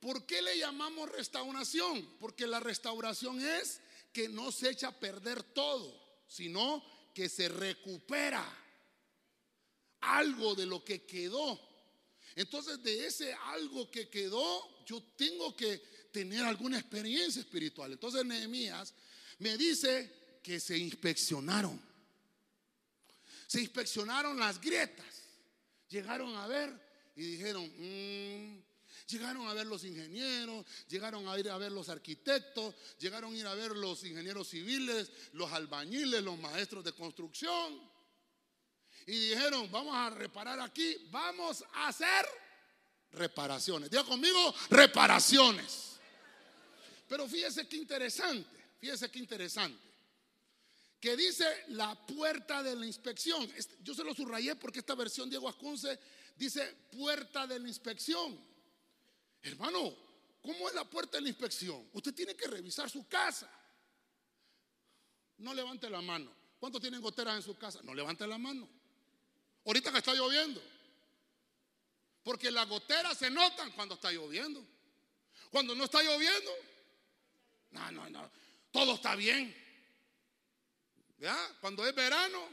[0.00, 2.08] ¿Por qué le llamamos restauración?
[2.18, 3.80] Porque la restauración es
[4.14, 8.42] que no se echa a perder todo, sino que se recupera
[10.00, 11.60] algo de lo que quedó.
[12.34, 15.78] Entonces de ese algo que quedó, yo tengo que
[16.12, 17.92] tener alguna experiencia espiritual.
[17.92, 18.94] Entonces Nehemías
[19.38, 21.82] me dice que se inspeccionaron.
[23.48, 25.24] Se inspeccionaron las grietas.
[25.88, 26.70] Llegaron a ver
[27.16, 28.62] y dijeron, mmm,
[29.08, 33.46] Llegaron a ver los ingenieros, llegaron a ir a ver los arquitectos, llegaron a ir
[33.46, 37.80] a ver los ingenieros civiles, los albañiles, los maestros de construcción.
[39.06, 42.26] Y dijeron, vamos a reparar aquí, vamos a hacer
[43.12, 43.90] reparaciones.
[43.90, 46.00] Diga conmigo, reparaciones.
[47.08, 49.85] Pero fíjese qué interesante, fíjese qué interesante.
[51.00, 53.50] Que dice la puerta de la inspección.
[53.56, 55.98] Este, yo se lo subrayé porque esta versión Diego Ascunce
[56.36, 58.38] dice puerta de la inspección.
[59.42, 59.94] Hermano,
[60.42, 61.88] ¿cómo es la puerta de la inspección?
[61.92, 63.50] Usted tiene que revisar su casa.
[65.38, 66.34] No levante la mano.
[66.58, 67.80] ¿Cuántos tienen goteras en su casa?
[67.82, 68.68] No levante la mano.
[69.66, 70.62] Ahorita que está lloviendo.
[72.22, 74.66] Porque las goteras se notan cuando está lloviendo.
[75.50, 76.50] Cuando no está lloviendo,
[77.70, 78.30] No, no, no.
[78.70, 79.54] Todo está bien.
[81.18, 81.36] ¿Ya?
[81.60, 82.48] Cuando es verano,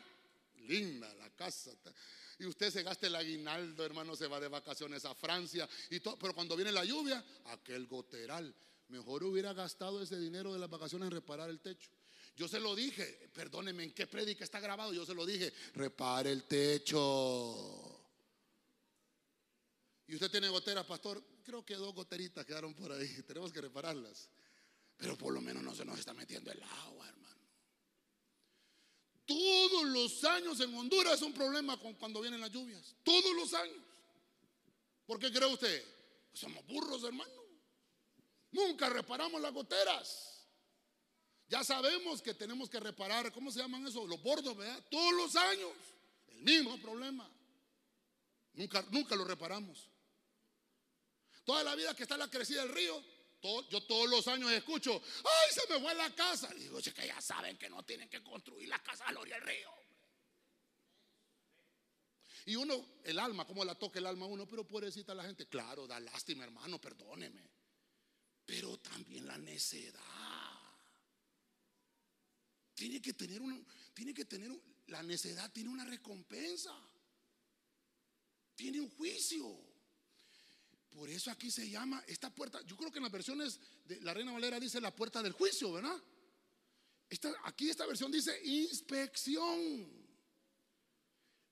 [0.67, 1.71] linda la casa.
[2.39, 5.67] Y usted se gasta el aguinaldo, hermano, se va de vacaciones a Francia.
[5.89, 8.54] Y todo, pero cuando viene la lluvia, aquel goteral.
[8.89, 11.89] Mejor hubiera gastado ese dinero de las vacaciones en reparar el techo.
[12.36, 14.93] Yo se lo dije, perdóneme, ¿en qué prédica está grabado?
[14.93, 17.93] Yo se lo dije, repare el techo.
[20.08, 21.23] Y usted tiene goteras, pastor.
[21.43, 23.08] Creo que dos goteritas quedaron por ahí.
[23.28, 24.30] Tenemos que repararlas.
[24.97, 27.33] Pero por lo menos no se nos está metiendo el agua, hermano.
[29.26, 32.96] Todos los años en Honduras es un problema con cuando vienen las lluvias.
[33.04, 33.84] Todos los años.
[35.06, 35.84] ¿Por qué cree usted?
[36.30, 37.32] Pues somos burros, hermano.
[38.52, 40.48] Nunca reparamos las goteras.
[41.48, 44.06] Ya sabemos que tenemos que reparar, ¿cómo se llaman eso?
[44.08, 44.84] Los bordos, ¿verdad?
[44.90, 45.72] Todos los años.
[46.28, 47.30] El mismo problema.
[48.54, 49.90] Nunca, nunca lo reparamos.
[51.46, 53.04] Toda la vida que está la crecida del río,
[53.69, 56.47] yo todos los años escucho, ay, se me fue la casa.
[56.53, 59.41] digo, es que ya saben que no tienen que construir la casa a la del
[59.41, 59.69] río.
[62.45, 64.47] Y uno, el alma, ¿cómo la toca el alma uno?
[64.47, 67.49] Pero pobrecita la gente, claro, da lástima, hermano, perdóneme.
[68.45, 70.01] Pero también la necedad.
[72.73, 74.51] Tiene que tener un, tiene que tener,
[74.88, 76.73] la necedad tiene una recompensa.
[78.56, 79.73] Tiene un juicio.
[80.93, 82.62] Por eso aquí se llama esta puerta.
[82.65, 85.71] Yo creo que en las versiones de la Reina Valera dice la puerta del juicio,
[85.71, 85.99] ¿verdad?
[87.10, 90.03] Esta, aquí esta versión dice inspección.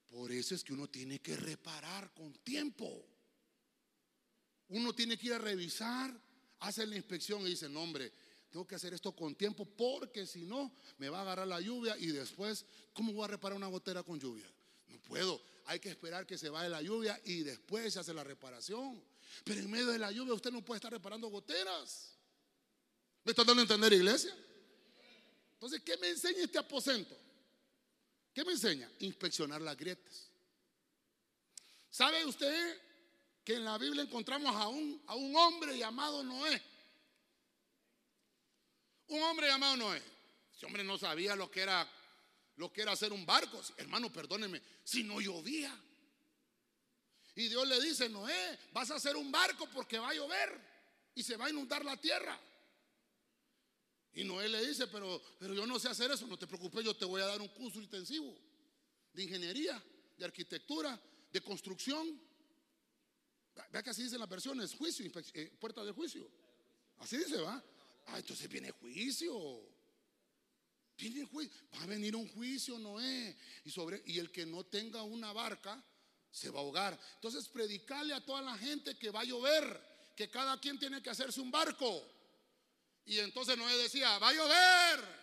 [0.07, 3.07] Por eso es que uno tiene que reparar con tiempo.
[4.69, 6.15] Uno tiene que ir a revisar,
[6.59, 8.13] hacer la inspección y dice, no hombre,
[8.51, 11.97] tengo que hacer esto con tiempo porque si no me va a agarrar la lluvia
[11.97, 14.45] y después, ¿cómo voy a reparar una gotera con lluvia?
[14.87, 18.23] No puedo, hay que esperar que se vaya la lluvia y después se hace la
[18.23, 19.01] reparación.
[19.43, 22.17] Pero en medio de la lluvia usted no puede estar reparando goteras.
[23.23, 24.35] ¿Me está dando a entender, iglesia?
[25.53, 27.15] Entonces, ¿qué me enseña este aposento?
[28.33, 28.89] ¿Qué me enseña?
[28.99, 30.29] Inspeccionar las grietas.
[31.89, 32.81] ¿Sabe usted
[33.43, 36.61] que en la Biblia encontramos a un, a un hombre llamado Noé?
[39.07, 40.01] Un hombre llamado Noé.
[40.55, 41.87] Ese hombre no sabía lo que era
[42.61, 43.59] lo que era hacer un barco.
[43.77, 45.75] Hermano, perdóneme, si no llovía.
[47.35, 50.59] Y Dios le dice, Noé, vas a hacer un barco porque va a llover
[51.15, 52.39] y se va a inundar la tierra.
[54.13, 56.93] Y Noé le dice, pero, pero yo no sé hacer eso, no te preocupes, yo
[56.93, 58.35] te voy a dar un curso intensivo
[59.13, 59.81] de ingeniería,
[60.17, 60.99] de arquitectura,
[61.31, 62.19] de construcción.
[63.71, 66.29] Vea que así dicen las versiones, juicio, eh, puerta de juicio.
[66.97, 67.63] Así dice, va.
[68.07, 69.33] Ah, entonces viene juicio.
[70.97, 71.55] Viene juicio.
[71.73, 73.37] Va a venir un juicio, Noé.
[73.63, 75.83] Y, sobre, y el que no tenga una barca,
[76.31, 76.97] se va a ahogar.
[77.15, 81.09] Entonces, predicarle a toda la gente que va a llover, que cada quien tiene que
[81.09, 82.03] hacerse un barco.
[83.05, 85.21] Y entonces Noé decía, va a llover.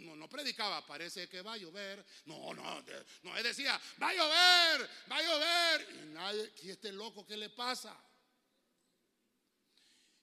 [0.00, 2.04] No, no predicaba, parece que va a llover.
[2.26, 2.84] No, no,
[3.22, 5.88] Noé decía, va a llover, va a llover.
[5.94, 7.96] Y nadie, ¿y este loco qué le pasa?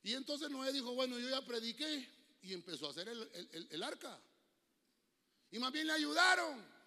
[0.03, 2.17] Y entonces Noé dijo, bueno, yo ya prediqué.
[2.41, 4.17] Y empezó a hacer el, el arca.
[5.51, 6.78] Y más bien le ayudaron.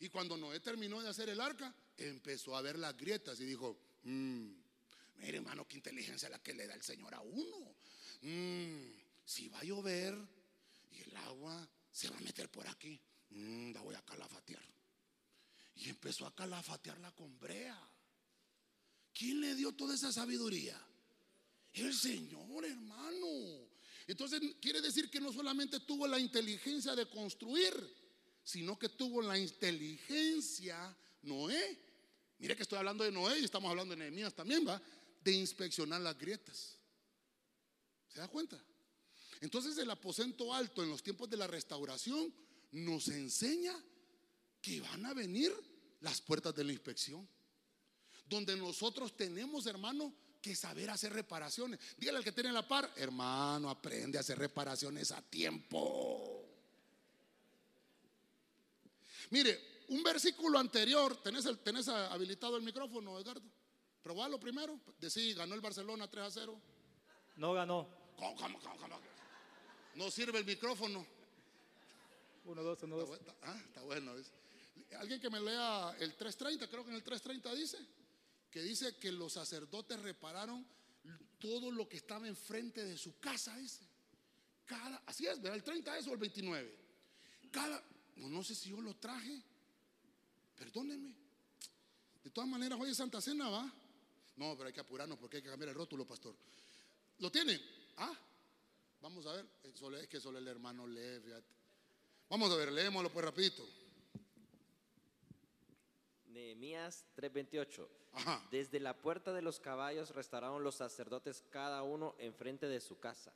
[0.00, 3.78] Y cuando Noé terminó de hacer el arca, empezó a ver las grietas y dijo,
[4.04, 4.48] mmm,
[5.16, 7.74] mire hermano, qué inteligencia la que le da el Señor a uno.
[8.22, 8.92] Mmm,
[9.24, 10.16] si va a llover
[10.92, 14.62] y el agua se va a meter por aquí, mmm, la voy a calafatear.
[15.74, 17.78] Y empezó a calafatearla con brea.
[19.12, 20.80] ¿Quién le dio toda esa sabiduría?
[21.72, 23.68] El Señor, hermano.
[24.06, 27.74] Entonces quiere decir que no solamente tuvo la inteligencia de construir,
[28.48, 31.78] sino que tuvo la inteligencia Noé.
[32.38, 34.80] Mire que estoy hablando de Noé y estamos hablando de Nehemías también, ¿va?
[35.22, 36.78] De inspeccionar las grietas.
[38.08, 38.58] ¿Se da cuenta?
[39.42, 42.32] Entonces el aposento alto en los tiempos de la restauración
[42.70, 43.76] nos enseña
[44.62, 45.52] que van a venir
[46.00, 47.28] las puertas de la inspección.
[48.24, 51.80] Donde nosotros tenemos, hermano, que saber hacer reparaciones.
[51.98, 56.37] Dígale al que tiene la par, hermano, aprende a hacer reparaciones a tiempo.
[59.30, 63.42] Mire, un versículo anterior, ¿tenés, el, tenés habilitado el micrófono, Edgardo?
[64.02, 64.80] Probalo primero.
[64.98, 66.60] Decí, ganó el Barcelona 3 a 0.
[67.36, 67.88] No ganó.
[68.16, 69.00] ¿Cómo, cómo, cómo,
[69.94, 71.06] No sirve el micrófono.
[72.44, 73.20] 1, 2, 1, 2.
[73.42, 74.14] Ah, está bueno.
[74.98, 77.78] Alguien que me lea el 3.30, creo que en el 3.30 dice,
[78.50, 80.66] que dice que los sacerdotes repararon
[81.38, 83.86] todo lo que estaba enfrente de su casa, dice.
[84.64, 85.56] Cada, así es, ¿verdad?
[85.56, 86.76] El 30 es o el 29.
[87.50, 87.82] Cada,
[88.18, 89.42] no, sé si yo lo traje.
[90.56, 91.14] Perdóneme.
[92.22, 93.72] De todas maneras, hoy es Santa Cena, ¿va?
[94.36, 96.34] No, pero hay que apurarnos porque hay que cambiar el rótulo, pastor.
[97.18, 97.60] ¿Lo tiene?
[97.96, 98.16] ¿Ah?
[99.00, 99.46] Vamos a ver,
[100.00, 101.54] es que solo el hermano lee, fíjate.
[102.28, 103.66] Vamos a ver, leémoslo pues rapidito.
[106.26, 107.88] Nehemías 3:28.
[108.12, 108.46] Ajá.
[108.50, 113.32] Desde la puerta de los caballos restauraron los sacerdotes cada uno enfrente de su casa.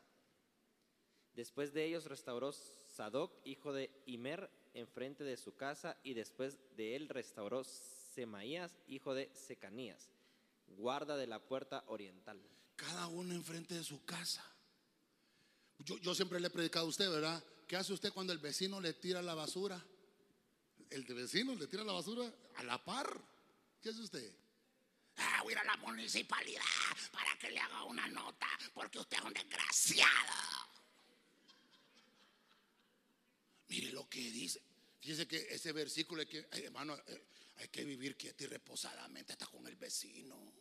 [1.35, 6.97] Después de ellos restauró Sadoc, hijo de Imer, enfrente de su casa, y después de
[6.97, 10.11] él restauró Semaías, hijo de Secanías,
[10.67, 12.41] guarda de la puerta oriental.
[12.77, 14.45] Cada uno enfrente de su casa.
[15.79, 17.43] Yo, yo siempre le he predicado a usted, ¿verdad?
[17.67, 19.83] ¿Qué hace usted cuando el vecino le tira la basura?
[20.91, 23.09] El de vecino le tira la basura a la par.
[23.81, 24.33] ¿Qué hace usted?
[25.17, 26.63] Ah, voy a ir a la municipalidad
[27.11, 30.72] para que le haga una nota porque usted es un desgraciado.
[33.73, 34.61] Mire lo que dice.
[35.01, 37.25] Fíjese que ese versículo hay que, hermano, eh,
[37.57, 40.53] hay que vivir quieto y reposadamente hasta con el vecino.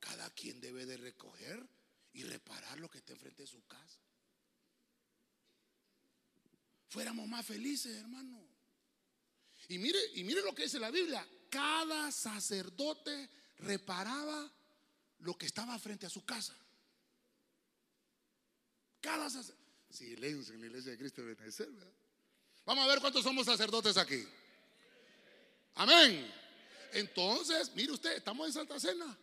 [0.00, 1.62] Cada quien debe de recoger
[2.14, 3.98] y reparar lo que está enfrente de su casa.
[6.88, 8.42] Fuéramos más felices, hermano.
[9.68, 11.28] Y mire, y mire lo que dice la Biblia.
[11.50, 14.50] Cada sacerdote reparaba
[15.18, 16.56] lo que estaba frente a su casa.
[19.02, 19.62] Cada sacerdote.
[19.90, 22.03] Silencio en la iglesia de Cristo de ¿verdad?
[22.64, 24.26] Vamos a ver cuántos somos sacerdotes aquí.
[25.74, 26.32] Amén.
[26.92, 29.18] Entonces, mire usted, estamos en Santa Cena.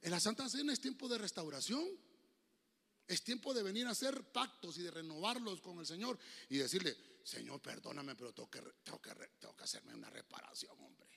[0.00, 1.86] En la Santa Cena es tiempo de restauración.
[3.06, 6.18] Es tiempo de venir a hacer pactos y de renovarlos con el Señor
[6.48, 11.08] y decirle, Señor, perdóname, pero tengo que, tengo hacerme una reparación, hombre.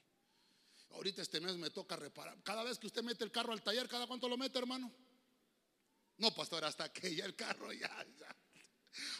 [0.91, 2.41] Ahorita este mes me toca reparar.
[2.43, 4.91] Cada vez que usted mete el carro al taller, ¿cada cuánto lo mete, hermano?
[6.17, 8.35] No, pastor, hasta que ya el carro ya, ya.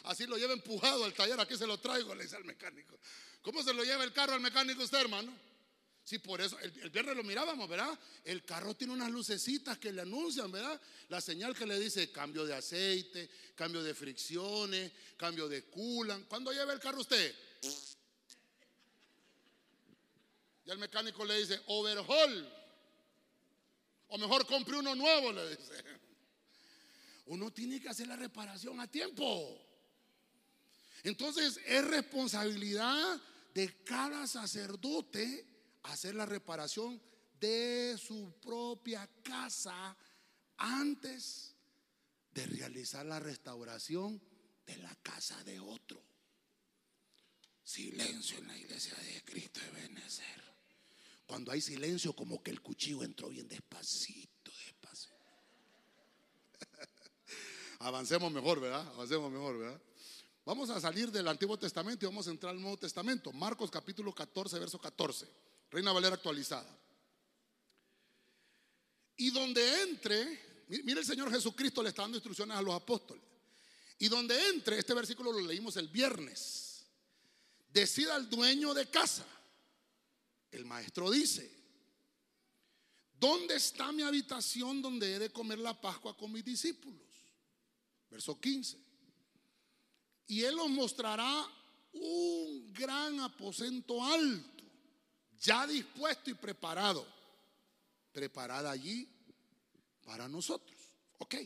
[0.04, 2.98] Así lo lleva empujado al taller, aquí se lo traigo, le dice al mecánico.
[3.42, 5.32] ¿Cómo se lo lleva el carro al mecánico usted, hermano?
[6.04, 7.98] Sí, por eso, el, el, viernes lo mirábamos, ¿verdad?
[8.22, 10.80] El carro tiene unas lucecitas que le anuncian, ¿verdad?
[11.08, 16.22] La señal que le dice cambio de aceite, cambio de fricciones, cambio de culan.
[16.24, 17.34] ¿Cuándo lleva el carro usted?
[20.64, 22.52] Y el mecánico le dice, overhaul.
[24.08, 25.84] O mejor compre uno nuevo, le dice.
[27.26, 29.65] Uno tiene que hacer la reparación a tiempo.
[31.06, 33.22] Entonces es responsabilidad
[33.54, 35.46] de cada sacerdote
[35.84, 37.00] hacer la reparación
[37.38, 39.96] de su propia casa
[40.56, 41.54] antes
[42.34, 44.20] de realizar la restauración
[44.66, 46.02] de la casa de otro.
[47.62, 50.42] Silencio en la iglesia de Cristo de Benecer.
[51.24, 55.14] Cuando hay silencio, como que el cuchillo entró bien despacito, despacito.
[57.78, 58.88] Avancemos mejor, ¿verdad?
[58.88, 59.80] Avancemos mejor, ¿verdad?
[60.46, 63.32] Vamos a salir del Antiguo Testamento y vamos a entrar al Nuevo Testamento.
[63.32, 65.28] Marcos capítulo 14, verso 14.
[65.72, 66.72] Reina Valera actualizada.
[69.16, 73.24] Y donde entre, mire el Señor Jesucristo le está dando instrucciones a los apóstoles.
[73.98, 76.86] Y donde entre, este versículo lo leímos el viernes.
[77.72, 79.26] Decida al dueño de casa.
[80.52, 81.50] El maestro dice,
[83.18, 87.02] ¿dónde está mi habitación donde he de comer la Pascua con mis discípulos?
[88.08, 88.85] Verso 15.
[90.28, 91.46] Y él os mostrará
[91.92, 94.64] un gran aposento alto,
[95.40, 97.06] ya dispuesto y preparado,
[98.12, 99.08] preparada allí
[100.04, 100.76] para nosotros.
[101.18, 101.36] Ok.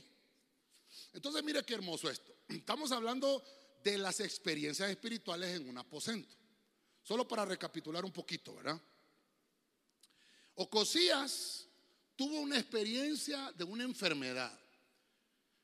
[1.13, 2.35] Entonces mire qué hermoso esto.
[2.49, 3.43] Estamos hablando
[3.83, 6.35] de las experiencias espirituales en un aposento.
[7.03, 8.81] Solo para recapitular un poquito, ¿verdad?
[10.55, 11.67] Ocosías
[12.17, 14.53] tuvo una experiencia de una enfermedad,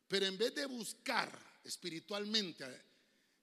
[0.09, 1.31] pero en vez de buscar
[1.63, 2.65] espiritualmente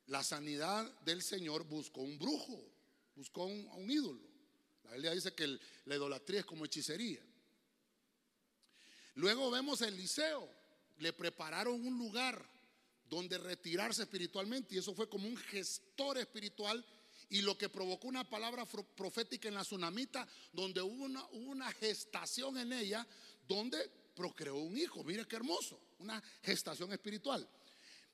[0.08, 2.63] la sanidad del Señor, buscó un brujo,
[3.16, 4.22] buscó un, un ídolo.
[4.84, 7.22] La Biblia dice que la idolatría es como hechicería.
[9.16, 10.50] Luego vemos a Eliseo,
[10.98, 12.44] le prepararon un lugar
[13.10, 16.84] donde retirarse espiritualmente y eso fue como un gestor espiritual
[17.30, 22.58] y lo que provocó una palabra profética en la tsunamita donde hubo una, una gestación
[22.58, 23.06] en ella
[23.47, 25.04] donde procreó un hijo.
[25.04, 27.47] Mire qué hermoso, una gestación espiritual.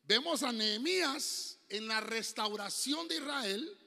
[0.10, 3.78] Vemos a Nehemías en la restauración de Israel.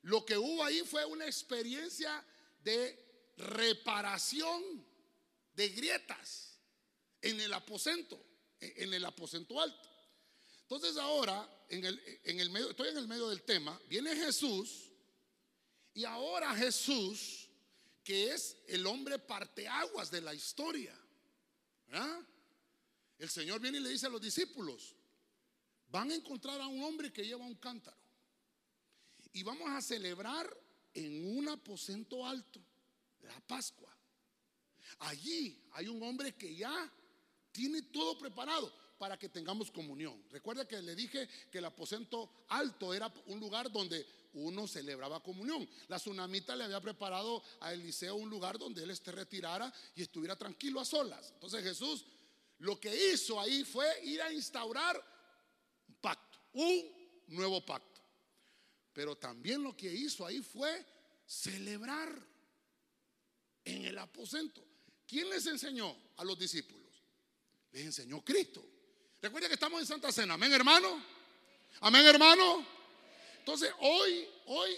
[0.00, 2.24] Lo que hubo ahí fue una experiencia
[2.64, 4.62] de reparación
[5.52, 6.58] de grietas
[7.20, 8.18] en el aposento,
[8.58, 9.86] en el aposento alto.
[10.62, 14.90] Entonces ahora, en el, en el medio, estoy en el medio del tema, viene Jesús
[15.92, 17.50] y ahora Jesús,
[18.02, 20.98] que es el hombre parteaguas de la historia.
[23.18, 24.96] El Señor viene y le dice a los discípulos,
[25.90, 27.96] van a encontrar a un hombre que lleva un cántaro
[29.32, 30.48] y vamos a celebrar
[30.94, 32.60] en un aposento alto
[33.22, 33.94] la Pascua.
[35.00, 36.90] Allí hay un hombre que ya
[37.52, 40.22] tiene todo preparado, para que tengamos comunión.
[40.30, 45.66] Recuerda que le dije que el aposento alto era un lugar donde uno celebraba comunión.
[45.88, 50.36] La tsunamita le había preparado a Eliseo un lugar donde él se retirara y estuviera
[50.36, 51.30] tranquilo a solas.
[51.32, 52.04] Entonces Jesús
[52.58, 55.02] lo que hizo ahí fue ir a instaurar
[56.52, 58.00] un nuevo pacto.
[58.92, 60.84] Pero también lo que hizo ahí fue
[61.24, 62.10] celebrar
[63.64, 64.64] en el aposento.
[65.06, 67.02] ¿Quién les enseñó a los discípulos?
[67.72, 68.64] Les enseñó Cristo.
[69.22, 70.34] Recuerda que estamos en Santa Cena.
[70.34, 71.02] Amén, hermano.
[71.80, 72.66] Amén, hermano.
[73.38, 74.70] Entonces, hoy, hoy,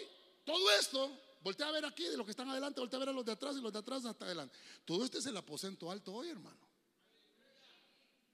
[0.45, 1.11] todo esto,
[1.43, 3.33] voltea a ver aquí de los que están adelante, voltea a ver a los de
[3.33, 4.57] atrás y los de atrás hasta adelante.
[4.85, 6.61] Todo esto es el aposento alto hoy, hermano.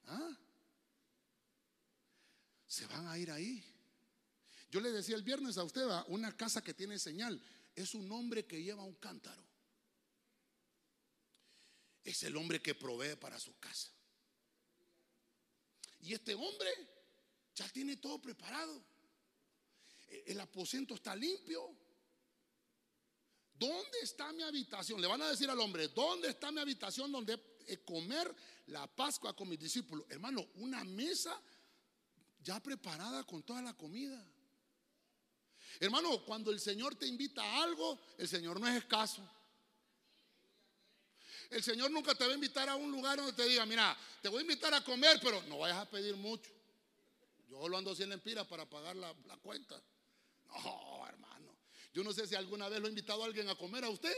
[0.07, 0.37] ¿Ah?
[2.69, 3.65] Se van a ir ahí.
[4.71, 7.43] Yo le decía el viernes a usted, una casa que tiene señal
[7.75, 9.43] es un hombre que lleva un cántaro.
[12.05, 13.91] Es el hombre que provee para su casa.
[16.01, 16.71] Y este hombre
[17.55, 18.85] ya tiene todo preparado.
[20.27, 21.75] El aposento está limpio.
[23.55, 25.01] ¿Dónde está mi habitación?
[25.01, 28.35] Le van a decir al hombre, ¿dónde está mi habitación donde comer
[28.67, 30.07] la Pascua con mis discípulos?
[30.09, 31.41] Hermano, una mesa
[32.49, 34.19] ya preparada con toda la comida.
[35.81, 39.23] Hermano, cuando el Señor te invita a algo, el Señor no es escaso.
[41.51, 44.31] El Señor nunca te va a invitar a un lugar donde te diga, mira, te
[44.31, 46.51] voy a invitar a comer, pero no vayas a pedir mucho.
[47.51, 49.79] Yo lo ando haciendo empiras para pagar la, la cuenta.
[50.47, 51.55] No, hermano.
[51.93, 54.17] Yo no sé si alguna vez lo ha invitado a alguien a comer a usted.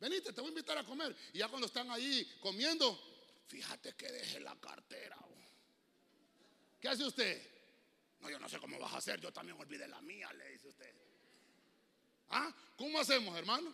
[0.00, 1.14] Venite, te voy a invitar a comer.
[1.34, 2.98] Y ya cuando están ahí comiendo,
[3.48, 5.27] fíjate que deje la cartera.
[6.80, 7.58] ¿Qué hace usted?
[8.20, 10.68] No, yo no sé cómo vas a hacer, yo también olvidé la mía, le dice
[10.68, 10.94] usted.
[12.30, 12.54] ¿Ah?
[12.76, 13.72] ¿Cómo hacemos, hermano?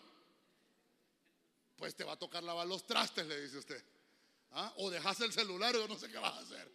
[1.76, 3.84] Pues te va a tocar lavar los trastes, le dice usted.
[4.52, 4.72] ¿Ah?
[4.76, 6.72] O dejas el celular, yo no sé qué vas a hacer.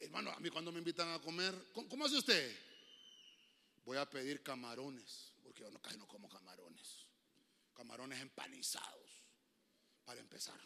[0.00, 2.56] Hermano, a mí cuando me invitan a comer, ¿cómo, hace usted?
[3.84, 7.06] Voy a pedir camarones, porque yo no, casi no como camarones.
[7.74, 9.24] Camarones empanizados,
[10.04, 10.60] para empezar.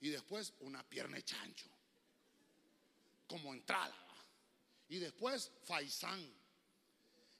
[0.00, 1.70] Y después una pierna de chancho,
[3.26, 3.96] como entrada.
[4.88, 6.20] Y después faisán.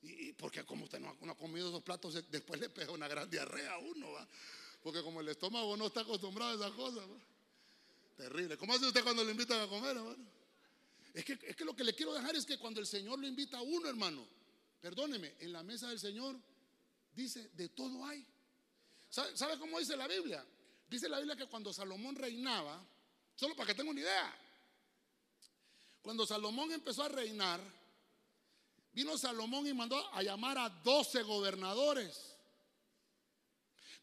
[0.03, 3.73] Y, porque como usted no, ha comido esos platos, después le pega una gran diarrea
[3.73, 4.13] a uno.
[4.13, 4.29] ¿va?
[4.83, 7.05] Porque como el estómago no está acostumbrado a esas cosas.
[8.17, 8.57] Terrible.
[8.57, 10.25] ¿Cómo hace usted cuando le invitan a comer, hermano?
[11.15, 13.27] Es que, es que lo que le quiero dejar es que cuando el Señor lo
[13.27, 14.27] invita a uno, hermano,
[14.81, 16.37] perdóneme, en la mesa del Señor
[17.15, 18.27] dice, de todo hay.
[19.09, 20.45] ¿Sabe, ¿Sabe, cómo dice la Biblia?
[20.89, 22.85] Dice la Biblia que cuando Salomón reinaba,
[23.37, 24.37] solo para que tenga una idea,
[26.05, 27.63] cuando Salomón empezó a reinar,
[28.93, 32.37] vino Salomón y mandó a llamar a 12 gobernadores.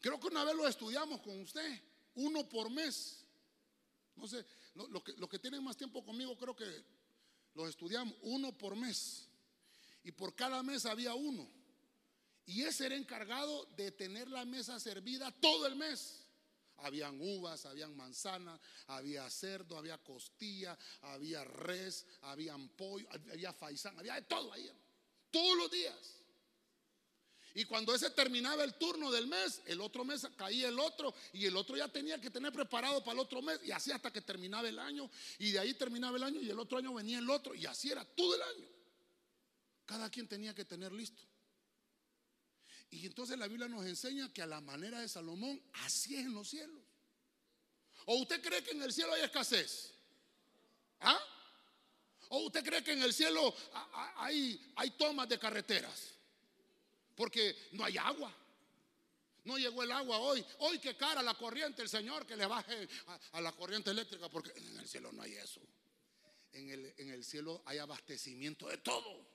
[0.00, 1.80] Creo que una vez lo estudiamos con usted,
[2.16, 3.24] uno por mes.
[4.16, 4.44] No sé,
[4.74, 6.84] lo, que, que tienen más tiempo conmigo creo que
[7.54, 9.28] los estudiamos, uno por mes.
[10.02, 11.48] Y por cada mes había uno.
[12.46, 16.21] Y ese era encargado de tener la mesa servida todo el mes.
[16.78, 24.14] Habían uvas, habían manzanas, había cerdo, había costilla, había res, habían pollo, había faisán, había
[24.14, 24.70] de todo ahí.
[25.30, 26.22] Todos los días.
[27.54, 31.44] Y cuando ese terminaba el turno del mes, el otro mes caía el otro y
[31.44, 34.22] el otro ya tenía que tener preparado para el otro mes y así hasta que
[34.22, 37.28] terminaba el año y de ahí terminaba el año y el otro año venía el
[37.28, 38.68] otro y así era todo el año.
[39.84, 41.22] Cada quien tenía que tener listo.
[42.92, 46.34] Y entonces la Biblia nos enseña que a la manera de Salomón, así es en
[46.34, 46.82] los cielos.
[48.06, 49.92] ¿O usted cree que en el cielo hay escasez?
[51.00, 51.18] ¿Ah?
[52.28, 53.54] ¿O usted cree que en el cielo
[54.16, 56.12] hay, hay tomas de carreteras?
[57.14, 58.34] porque no hay agua.
[59.44, 60.44] No llegó el agua hoy.
[60.58, 62.88] Hoy que cara la corriente, el Señor que le baje
[63.32, 65.60] a, la corriente eléctrica, porque en el cielo no hay eso.
[66.52, 69.26] En el, en el cielo hay abastecimiento de todo.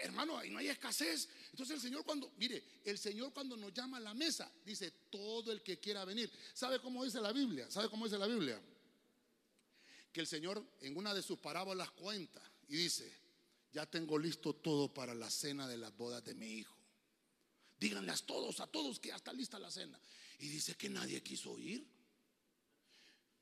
[0.00, 1.28] Hermano, ahí no hay escasez.
[1.50, 5.52] Entonces el Señor cuando, mire, el Señor cuando nos llama a la mesa, dice, todo
[5.52, 6.30] el que quiera venir.
[6.54, 7.70] ¿Sabe cómo dice la Biblia?
[7.70, 8.60] ¿Sabe cómo dice la Biblia?
[10.12, 13.12] Que el Señor en una de sus parábolas cuenta y dice,
[13.72, 16.76] ya tengo listo todo para la cena de las bodas de mi hijo.
[17.78, 20.00] Díganle a todos, a todos que ya está lista la cena.
[20.40, 21.86] Y dice que nadie quiso ir.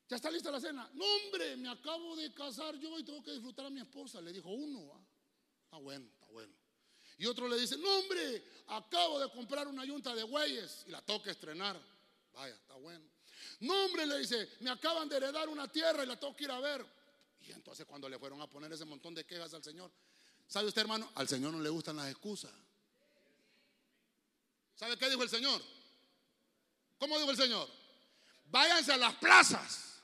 [0.09, 0.89] Ya está lista la cena.
[0.93, 4.21] No, hombre, me acabo de casar yo y tengo que disfrutar a mi esposa.
[4.21, 5.05] Le dijo uno.
[5.65, 6.53] Está bueno, está bueno.
[7.17, 11.03] Y otro le dice, no, hombre, acabo de comprar una yunta de bueyes y la
[11.03, 11.79] que estrenar.
[12.33, 13.05] Vaya, está bueno.
[13.59, 16.59] No, hombre, le dice, me acaban de heredar una tierra y la que ir a
[16.59, 16.85] ver.
[17.41, 19.91] Y entonces cuando le fueron a poner ese montón de quejas al Señor,
[20.47, 21.09] ¿Sabe usted, hermano?
[21.15, 22.51] Al Señor no le gustan las excusas.
[24.75, 25.61] ¿Sabe qué dijo el Señor?
[26.97, 27.69] ¿Cómo dijo el Señor?
[28.45, 30.01] Váyanse a las plazas.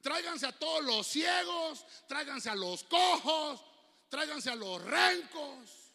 [0.00, 3.60] Tráiganse a todos los ciegos, tráiganse a los cojos,
[4.12, 5.94] tráiganse a los rencos.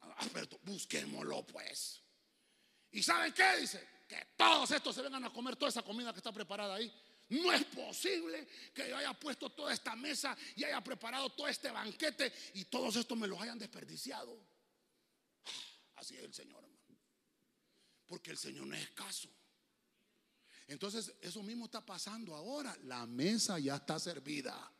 [0.00, 0.26] Ah,
[0.64, 2.02] busquémoslo pues.
[2.90, 3.58] ¿Y saben qué?
[3.60, 6.92] Dice, que todos estos se vengan a comer toda esa comida que está preparada ahí.
[7.28, 11.70] No es posible que yo haya puesto toda esta mesa y haya preparado todo este
[11.70, 14.36] banquete y todos estos me los hayan desperdiciado.
[15.94, 16.64] Así es el Señor.
[18.06, 19.28] Porque el Señor no es escaso.
[20.66, 22.76] Entonces, eso mismo está pasando ahora.
[22.82, 24.72] La mesa ya está servida.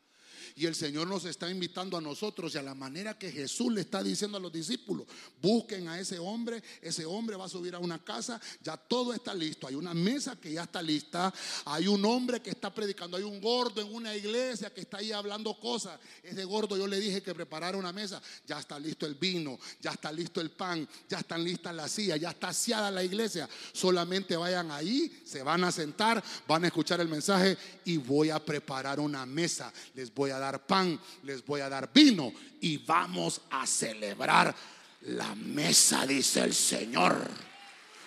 [0.57, 3.83] Y el Señor nos está invitando a nosotros y a la manera que Jesús le
[3.83, 5.07] está diciendo a los discípulos,
[5.41, 9.35] busquen a ese hombre, ese hombre va a subir a una casa, ya todo está
[9.35, 11.33] listo, hay una mesa que ya está lista,
[11.65, 15.13] hay un hombre que está predicando, hay un gordo en una iglesia que está ahí
[15.13, 19.15] hablando cosas, ese gordo yo le dije que preparara una mesa, ya está listo el
[19.15, 23.03] vino, ya está listo el pan, ya están listas las sillas, ya está asiada la
[23.03, 28.31] iglesia, solamente vayan ahí, se van a sentar, van a escuchar el mensaje y voy
[28.31, 32.79] a preparar una mesa, les voy a dar pan, les voy a dar vino y
[32.79, 34.55] vamos a celebrar
[35.03, 37.29] la mesa, dice el Señor.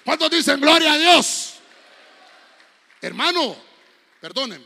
[0.03, 1.53] ¿Cuántos dicen gloria a Dios?
[3.01, 3.55] Hermano,
[4.19, 4.65] perdónenme,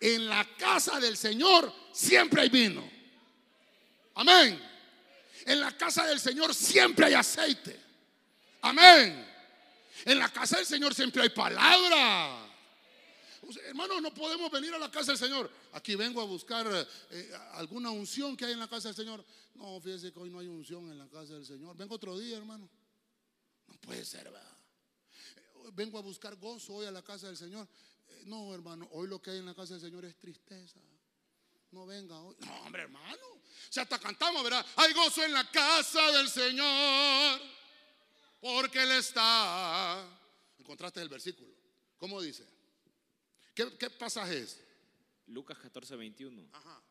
[0.00, 2.88] en la casa del Señor siempre hay vino.
[4.14, 4.62] Amén.
[5.44, 7.78] En la casa del Señor siempre hay aceite.
[8.62, 9.26] Amén.
[10.04, 12.45] En la casa del Señor siempre hay palabra.
[13.64, 15.50] Hermano, no podemos venir a la casa del Señor.
[15.72, 16.66] Aquí vengo a buscar
[17.10, 19.24] eh, alguna unción que hay en la casa del Señor.
[19.54, 21.76] No, fíjese que hoy no hay unción en la casa del Señor.
[21.76, 22.68] Vengo otro día, hermano.
[23.68, 24.58] No puede ser, ¿verdad?
[25.36, 27.68] Eh, vengo a buscar gozo hoy a la casa del Señor.
[28.08, 30.80] Eh, no, hermano, hoy lo que hay en la casa del Señor es tristeza.
[31.70, 32.36] No venga hoy.
[32.40, 33.42] No, hombre, hermano.
[33.68, 34.64] Si hasta cantamos, ¿verdad?
[34.76, 37.40] Hay gozo en la casa del Señor.
[38.40, 40.04] Porque Él está.
[40.58, 41.52] Encontraste el versículo.
[41.96, 42.55] ¿Cómo dice?
[43.56, 44.62] ¿Qué, pasaje es?
[45.26, 46.46] Lucas 14, 21.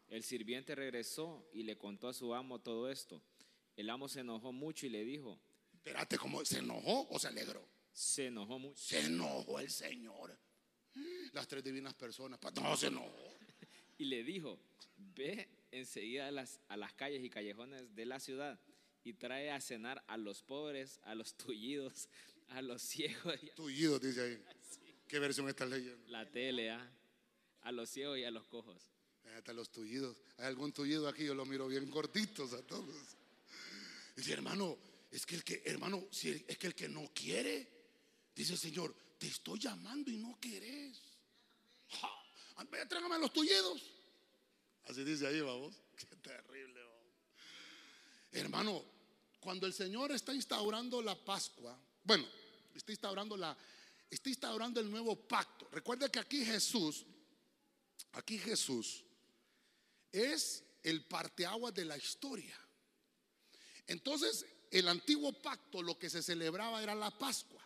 [0.09, 3.21] El sirviente regresó y le contó a su amo todo esto.
[3.75, 5.39] El amo se enojó mucho y le dijo:
[5.73, 7.63] Espérate, ¿cómo se enojó o se alegró?
[7.93, 8.81] Se enojó mucho.
[8.81, 10.35] Se enojó el Señor.
[11.33, 12.39] Las tres divinas personas.
[12.55, 13.37] No, se enojó.
[13.99, 14.59] y le dijo:
[14.97, 18.59] Ve enseguida a las, a las calles y callejones de la ciudad
[19.03, 22.09] y trae a cenar a los pobres, a los tullidos,
[22.47, 23.39] a los ciegos.
[23.55, 24.43] Tullidos, dice ahí.
[25.07, 26.07] ¿Qué versión estás leyendo?
[26.09, 26.91] La tele, ¿ah?
[27.63, 28.81] A los ciegos y a los cojos.
[29.37, 30.17] Hasta los tullidos.
[30.37, 31.25] ¿Hay algún tullido aquí?
[31.25, 32.95] Yo lo miro bien cortitos a todos.
[34.15, 34.77] Dice, hermano,
[35.11, 37.67] es que el que, hermano, si es que el que no quiere,
[38.35, 41.01] dice el Señor, te estoy llamando y no querés.
[41.89, 43.81] Ja, tráigame los tullidos.
[44.85, 45.75] Así dice ahí, vamos.
[45.97, 47.03] Qué terrible, vamos.
[48.31, 48.85] Hermano,
[49.39, 52.25] cuando el Señor está instaurando la Pascua, bueno,
[52.73, 53.57] está instaurando la,
[54.09, 55.67] está instaurando el nuevo pacto.
[55.71, 57.05] Recuerda que aquí Jesús,
[58.13, 59.03] aquí Jesús
[60.11, 62.57] es el parteaguas de la historia.
[63.87, 67.65] Entonces, el antiguo pacto lo que se celebraba era la Pascua.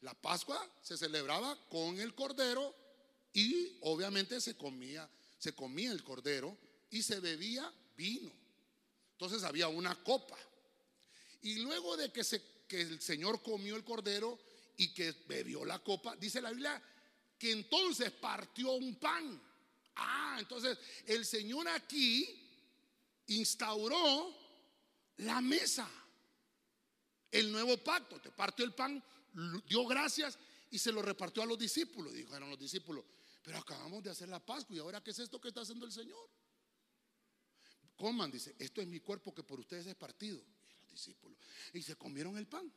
[0.00, 2.74] La Pascua se celebraba con el cordero
[3.32, 5.08] y obviamente se comía,
[5.38, 6.56] se comía el cordero
[6.90, 8.32] y se bebía vino.
[9.12, 10.38] Entonces había una copa.
[11.42, 12.22] Y luego de que,
[12.68, 14.38] que el Señor comió el cordero,
[14.76, 16.82] y que bebió la copa, dice la Biblia
[17.38, 19.40] que entonces partió un pan.
[19.96, 22.26] Ah, entonces el Señor aquí
[23.26, 24.34] instauró
[25.18, 25.88] la mesa,
[27.30, 28.20] el nuevo pacto.
[28.20, 29.02] Te partió el pan,
[29.68, 30.38] dio gracias
[30.70, 32.12] y se lo repartió a los discípulos.
[32.12, 33.04] Dijeron los discípulos,
[33.42, 35.92] pero acabamos de hacer la Pascua y ahora ¿qué es esto que está haciendo el
[35.92, 36.28] Señor?
[37.96, 40.42] Coman, dice, esto es mi cuerpo que por ustedes es partido.
[40.68, 41.38] Y los discípulos.
[41.72, 42.72] Y se comieron el pan.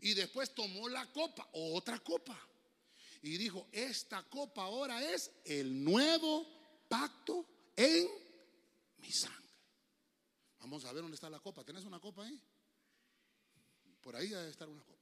[0.00, 2.38] Y después tomó la copa, otra copa.
[3.22, 6.46] Y dijo, esta copa ahora es el nuevo
[6.88, 8.08] pacto en
[8.98, 9.54] mi sangre.
[10.60, 11.64] Vamos a ver dónde está la copa.
[11.64, 12.40] ¿Tenés una copa ahí?
[14.00, 14.96] Por ahí debe estar una copa.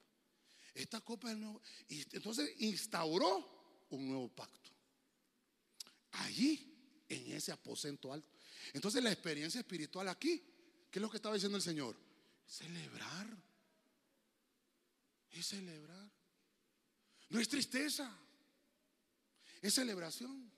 [0.74, 1.60] Esta copa es el nuevo.
[1.88, 4.70] Y entonces instauró un nuevo pacto.
[6.12, 6.74] Allí,
[7.08, 8.28] en ese aposento alto.
[8.72, 10.42] Entonces la experiencia espiritual aquí,
[10.90, 11.96] ¿qué es lo que estaba diciendo el Señor?
[12.46, 13.26] Celebrar
[15.34, 16.10] es celebrar.
[17.28, 18.10] No es tristeza,
[19.60, 20.52] es celebración.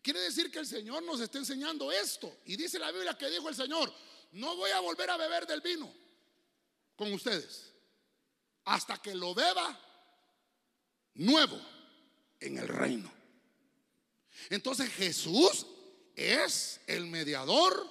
[0.00, 2.40] Quiere decir que el Señor nos está enseñando esto.
[2.46, 3.92] Y dice la Biblia que dijo el Señor,
[4.32, 5.92] no voy a volver a beber del vino
[6.96, 7.72] con ustedes
[8.64, 9.78] hasta que lo beba
[11.14, 11.60] nuevo
[12.40, 13.12] en el reino.
[14.50, 15.66] Entonces Jesús
[16.14, 17.88] es el mediador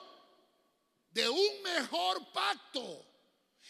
[1.12, 3.06] de un mejor pacto.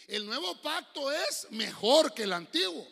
[0.08, 2.86] El nuevo pacto es mejor que el antiguo.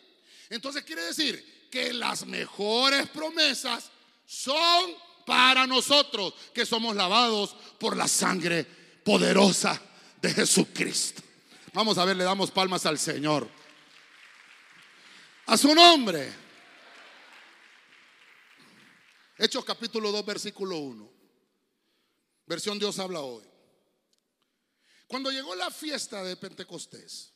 [0.49, 3.89] Entonces quiere decir que las mejores promesas
[4.25, 4.95] son
[5.25, 8.65] para nosotros que somos lavados por la sangre
[9.03, 9.81] poderosa
[10.21, 11.21] de Jesucristo.
[11.73, 13.47] Vamos a ver, le damos palmas al Señor.
[15.45, 16.31] A su nombre.
[19.37, 21.11] Hechos capítulo 2, versículo 1.
[22.45, 23.50] Versión Dios habla hoy.
[25.11, 27.33] Cuando llegó la fiesta de Pentecostés,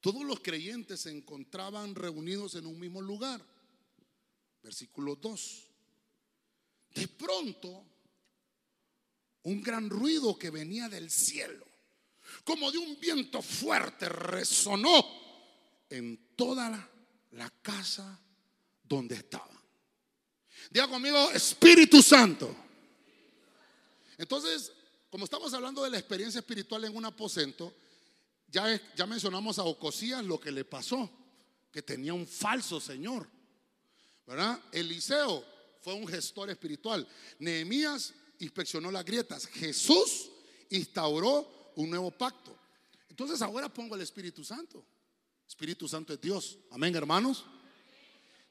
[0.00, 3.44] todos los creyentes se encontraban reunidos en un mismo lugar.
[4.62, 5.64] Versículo 2.
[6.94, 7.84] De pronto,
[9.42, 11.66] un gran ruido que venía del cielo,
[12.44, 15.04] como de un viento fuerte, resonó
[15.90, 16.70] en toda
[17.32, 18.16] la, casa
[18.84, 19.58] donde estaban.
[20.70, 22.54] Diga conmigo, Espíritu Santo.
[24.16, 24.72] Entonces,
[25.10, 27.74] como estamos hablando de la experiencia espiritual en un aposento,
[28.46, 31.10] ya, ya mencionamos a Ocosías lo que le pasó,
[31.70, 33.28] que tenía un falso Señor.
[34.26, 34.60] ¿Verdad?
[34.72, 35.44] Eliseo
[35.80, 37.06] fue un gestor espiritual.
[37.38, 39.46] Nehemías inspeccionó las grietas.
[39.46, 40.30] Jesús
[40.70, 42.54] instauró un nuevo pacto.
[43.08, 44.84] Entonces ahora pongo el Espíritu Santo.
[45.46, 46.58] Espíritu Santo es Dios.
[46.70, 47.44] Amén, hermanos.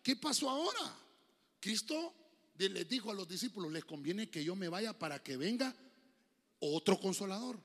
[0.02, 0.98] ¿Qué pasó ahora?
[1.60, 2.14] Cristo
[2.58, 5.76] les dijo a los discípulos, les conviene que yo me vaya para que venga
[6.60, 7.60] otro consolador.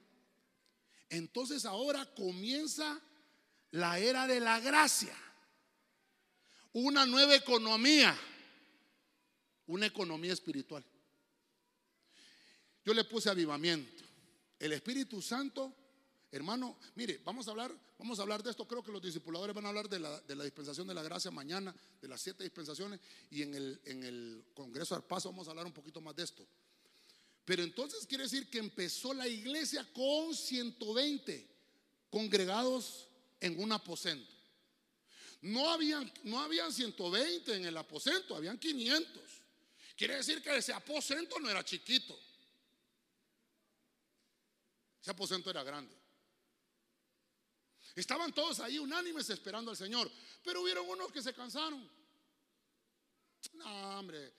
[1.08, 3.00] Entonces ahora comienza
[3.70, 5.14] la era de la gracia.
[6.72, 8.18] Una nueva economía.
[9.66, 10.84] Una economía espiritual.
[12.84, 14.02] Yo le puse avivamiento.
[14.58, 15.74] El Espíritu Santo,
[16.30, 18.66] hermano, mire, vamos a hablar, vamos a hablar de esto.
[18.66, 21.30] Creo que los discipuladores van a hablar de la, de la dispensación de la gracia
[21.30, 25.66] mañana, de las siete dispensaciones, y en el, en el Congreso Arpazo vamos a hablar
[25.66, 26.46] un poquito más de esto.
[27.44, 31.48] Pero entonces quiere decir que empezó la iglesia con 120
[32.10, 33.08] congregados
[33.40, 34.32] en un aposento.
[35.40, 39.22] No habían, no habían 120 en el aposento, habían 500.
[39.96, 42.18] Quiere decir que ese aposento no era chiquito.
[45.00, 45.96] Ese aposento era grande.
[47.96, 50.10] Estaban todos ahí unánimes esperando al Señor,
[50.44, 51.90] pero hubieron unos que se cansaron.
[53.54, 54.32] No, hombre,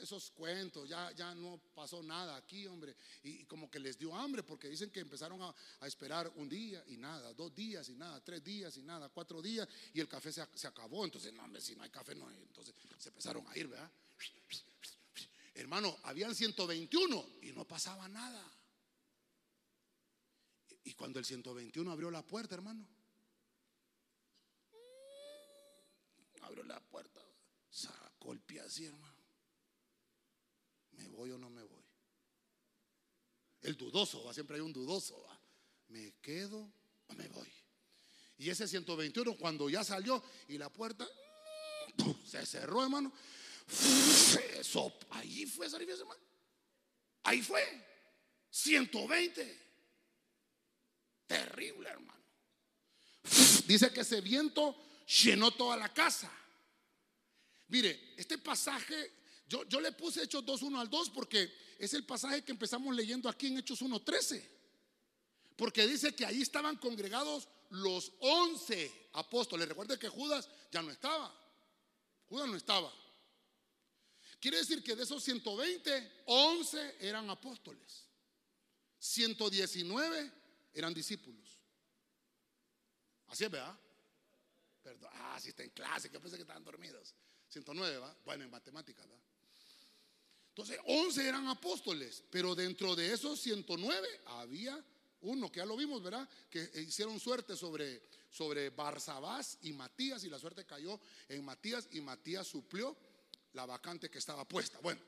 [0.00, 2.96] esos cuentos, ya, ya no pasó nada aquí, hombre.
[3.22, 5.54] Y, como que les dio hambre porque dicen que empezaron a,
[5.86, 9.68] esperar un día y nada, dos días y nada, tres días y nada, cuatro días
[9.92, 11.04] y el café se, se acabó.
[11.04, 12.30] Entonces, no, hombre, si no hay café, no.
[12.30, 13.90] Entonces se empezaron a ir, ¿verdad?
[15.54, 18.42] Hermano, habían 121 y no pasaba nada.
[20.84, 22.86] Y cuando el 121 abrió la puerta, hermano,
[26.42, 27.20] abrió la puerta,
[27.70, 29.11] sacó el pie así, hermano.
[31.12, 31.84] ¿Me voy o no me voy?
[33.60, 35.22] El dudoso, siempre hay un dudoso.
[35.88, 36.72] ¿Me quedo
[37.06, 37.52] o me voy?
[38.38, 41.06] Y ese 121 cuando ya salió y la puerta
[42.26, 43.12] se cerró, hermano.
[44.58, 46.20] Eso, ahí fue esa hermano.
[47.24, 47.62] Ahí fue.
[48.50, 49.60] 120.
[51.26, 52.24] Terrible, hermano.
[53.66, 54.76] Dice que ese viento
[55.22, 56.32] llenó toda la casa.
[57.68, 59.21] Mire, este pasaje
[59.68, 63.28] yo, le puse Hechos 2, 1 al 2 porque es el pasaje que empezamos leyendo
[63.28, 64.50] aquí en Hechos 1, 13.
[65.56, 69.68] Porque dice que ahí estaban congregados los 11 apóstoles.
[69.68, 71.34] Recuerde que Judas ya no estaba.
[72.28, 72.92] Judas no estaba.
[74.40, 78.06] Quiere decir que de esos 120, 11 eran apóstoles.
[78.98, 80.32] 119
[80.74, 81.58] eran discípulos.
[83.28, 83.78] Así es, ¿verdad?
[84.82, 85.10] Perdón.
[85.14, 87.14] Ah, si está en clase, que pensé que estaban dormidos.
[87.48, 88.16] 109, ¿va?
[88.24, 89.31] Bueno, en matemáticas, ¿verdad?
[90.52, 94.84] Entonces, 11 eran apóstoles, pero dentro de esos 109 había
[95.22, 96.28] uno, que ya lo vimos, ¿verdad?
[96.50, 101.00] Que hicieron suerte sobre, sobre Barsabás y Matías, y la suerte cayó
[101.30, 102.94] en Matías, y Matías suplió
[103.54, 104.78] la vacante que estaba puesta.
[104.80, 105.00] Bueno,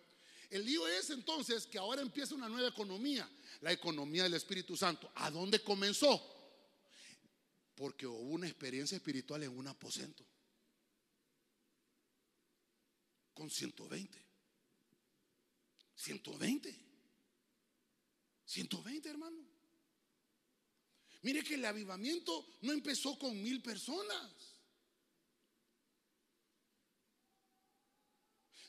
[0.49, 3.29] el lío es entonces que ahora empieza una nueva economía,
[3.61, 5.13] la economía del Espíritu Santo.
[5.17, 6.23] ¿A dónde comenzó?
[7.75, 10.25] Porque hubo una experiencia espiritual en un aposento.
[13.35, 14.25] Con 120.
[16.05, 16.77] 120.
[18.45, 19.43] 120, hermano.
[21.23, 24.31] Mire que el avivamiento no empezó con mil personas.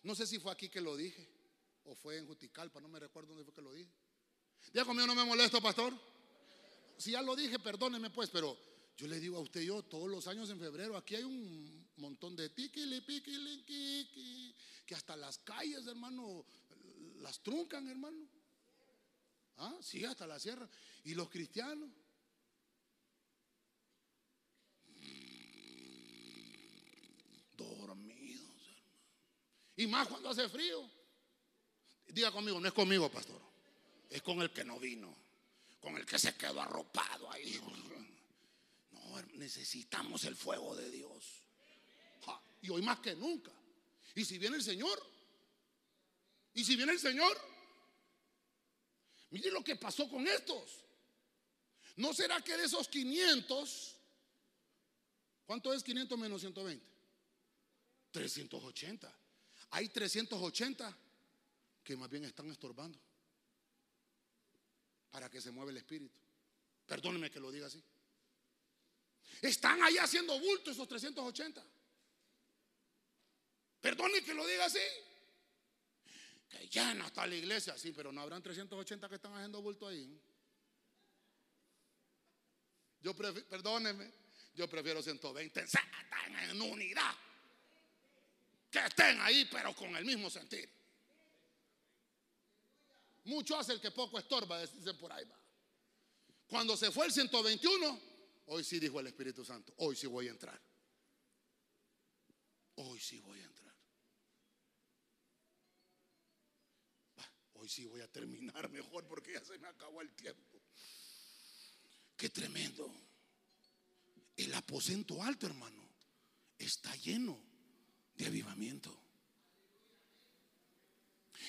[0.04, 1.28] No sé si fue aquí que lo dije
[1.84, 3.92] o fue en Juticalpa, no me recuerdo dónde fue que lo dije.
[4.74, 5.94] Ya conmigo no me molesto, pastor.
[6.98, 8.58] Si ya lo dije, perdóneme pues, pero
[8.96, 12.36] yo le digo a usted yo, todos los años en febrero, aquí hay un montón
[12.36, 14.56] de tiquili, piquili,
[14.86, 16.46] que hasta las calles, hermano,
[17.22, 18.28] las truncan, hermano.
[19.58, 20.68] Ah, sí, hasta la sierra.
[21.04, 21.90] ¿Y los cristianos?
[27.56, 29.00] Dormidos, hermano.
[29.78, 30.90] Y más cuando hace frío.
[32.08, 33.42] Diga conmigo, no es conmigo, pastor.
[34.10, 35.16] Es con el que no vino.
[35.82, 37.60] Con el que se quedó arropado ahí.
[38.92, 41.42] No, necesitamos el fuego de Dios.
[42.62, 43.52] Y hoy más que nunca.
[44.16, 45.15] Y si viene el Señor.
[46.56, 47.38] Y si viene el Señor.
[49.30, 50.86] Mire lo que pasó con estos.
[51.98, 53.96] ¿No será que de esos 500,
[55.46, 56.86] ¿cuánto es 500 menos 120?
[58.12, 59.20] 380.
[59.72, 60.98] Hay 380
[61.84, 62.98] que más bien están estorbando
[65.12, 66.20] para que se mueva el espíritu.
[66.86, 67.82] Perdóneme que lo diga así.
[69.42, 71.64] Están ahí haciendo bulto esos 380.
[73.82, 74.80] Perdóneme que lo diga así.
[76.50, 80.20] Que llena está la iglesia, sí, pero no habrán 380 que están haciendo bulto ahí.
[83.02, 84.12] Yo prefiero, perdóneme,
[84.56, 85.84] yo prefiero 120 están
[86.50, 87.14] en unidad.
[88.72, 90.70] Que estén ahí, pero con el mismo sentir.
[93.26, 95.38] Mucho hace el que poco estorba, dicen por ahí va.
[96.48, 98.00] Cuando se fue el 121,
[98.48, 100.60] hoy sí dijo el Espíritu Santo, hoy sí voy a entrar.
[102.76, 103.74] Hoy sí voy a entrar.
[107.18, 107.32] Va,
[107.66, 110.62] Hoy sí voy a terminar mejor porque ya se me acabó el tiempo.
[112.16, 112.94] Qué tremendo.
[114.38, 115.82] El aposento alto, hermano,
[116.60, 117.44] está lleno
[118.18, 118.96] de avivamiento.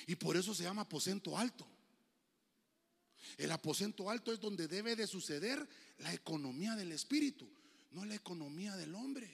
[0.07, 1.69] Y por eso se llama aposento alto.
[3.37, 7.47] El aposento alto es donde debe de suceder la economía del espíritu,
[7.91, 9.31] no la economía del hombre.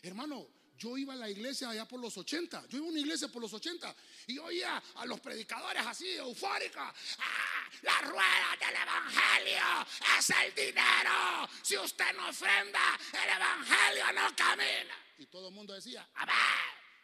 [0.00, 0.48] Hermano,
[0.78, 2.66] yo iba a la iglesia allá por los 80.
[2.68, 3.94] Yo iba a una iglesia por los 80
[4.26, 6.82] y oía a los predicadores así, eufóricos.
[6.82, 7.56] ¡Ah!
[7.82, 9.86] La rueda del evangelio
[10.18, 11.48] es el dinero.
[11.62, 14.94] Si usted no ofrenda, el evangelio no camina.
[15.18, 16.34] Y todo el mundo decía, a ver,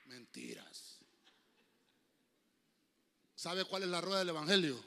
[0.06, 0.98] mentiras.
[3.34, 4.82] ¿Sabe cuál es la rueda del evangelio?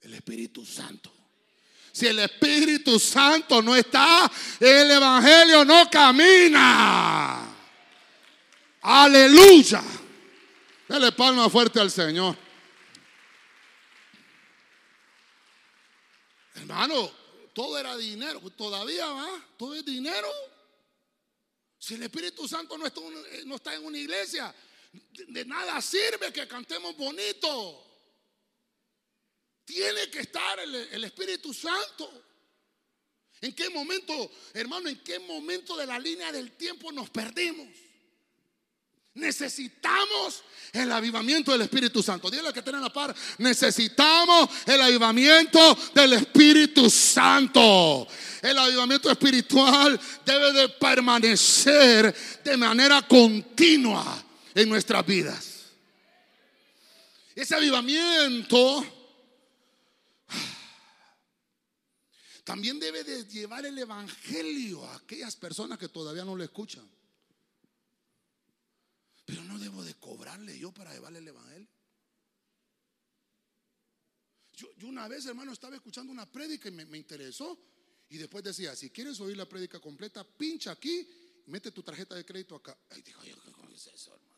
[0.00, 1.12] El Espíritu Santo.
[1.92, 7.51] Si el Espíritu Santo no está, el evangelio no camina.
[8.82, 9.82] Aleluya.
[10.88, 12.36] Dele palma fuerte al Señor.
[16.54, 17.10] Hermano,
[17.54, 18.40] todo era dinero.
[18.50, 20.28] Todavía va, todo es dinero.
[21.78, 23.00] Si el Espíritu Santo no está,
[23.46, 24.54] no está en una iglesia,
[24.92, 27.86] de, de nada sirve que cantemos bonito.
[29.64, 32.24] Tiene que estar el, el Espíritu Santo.
[33.40, 37.68] ¿En qué momento, hermano, en qué momento de la línea del tiempo nos perdimos?
[39.14, 40.42] Necesitamos
[40.72, 42.30] el avivamiento del Espíritu Santo.
[42.30, 43.14] Dile que tienen la par.
[43.38, 48.06] Necesitamos el avivamiento del Espíritu Santo.
[48.40, 55.52] El avivamiento espiritual debe de permanecer de manera continua en nuestras vidas.
[57.34, 58.84] Ese avivamiento
[62.44, 66.84] también debe de llevar el evangelio a aquellas personas que todavía no lo escuchan.
[69.32, 71.66] Pero no debo de cobrarle yo para llevarle el evangelio.
[74.52, 77.58] Yo, una vez, hermano, estaba escuchando una prédica y me, interesó.
[78.10, 81.08] Y después decía, si quieres oír la prédica completa, pincha aquí,
[81.46, 82.76] mete tu tarjeta de crédito acá.
[82.90, 84.36] Ay, dijo yo, ¿qué es eso, hermano?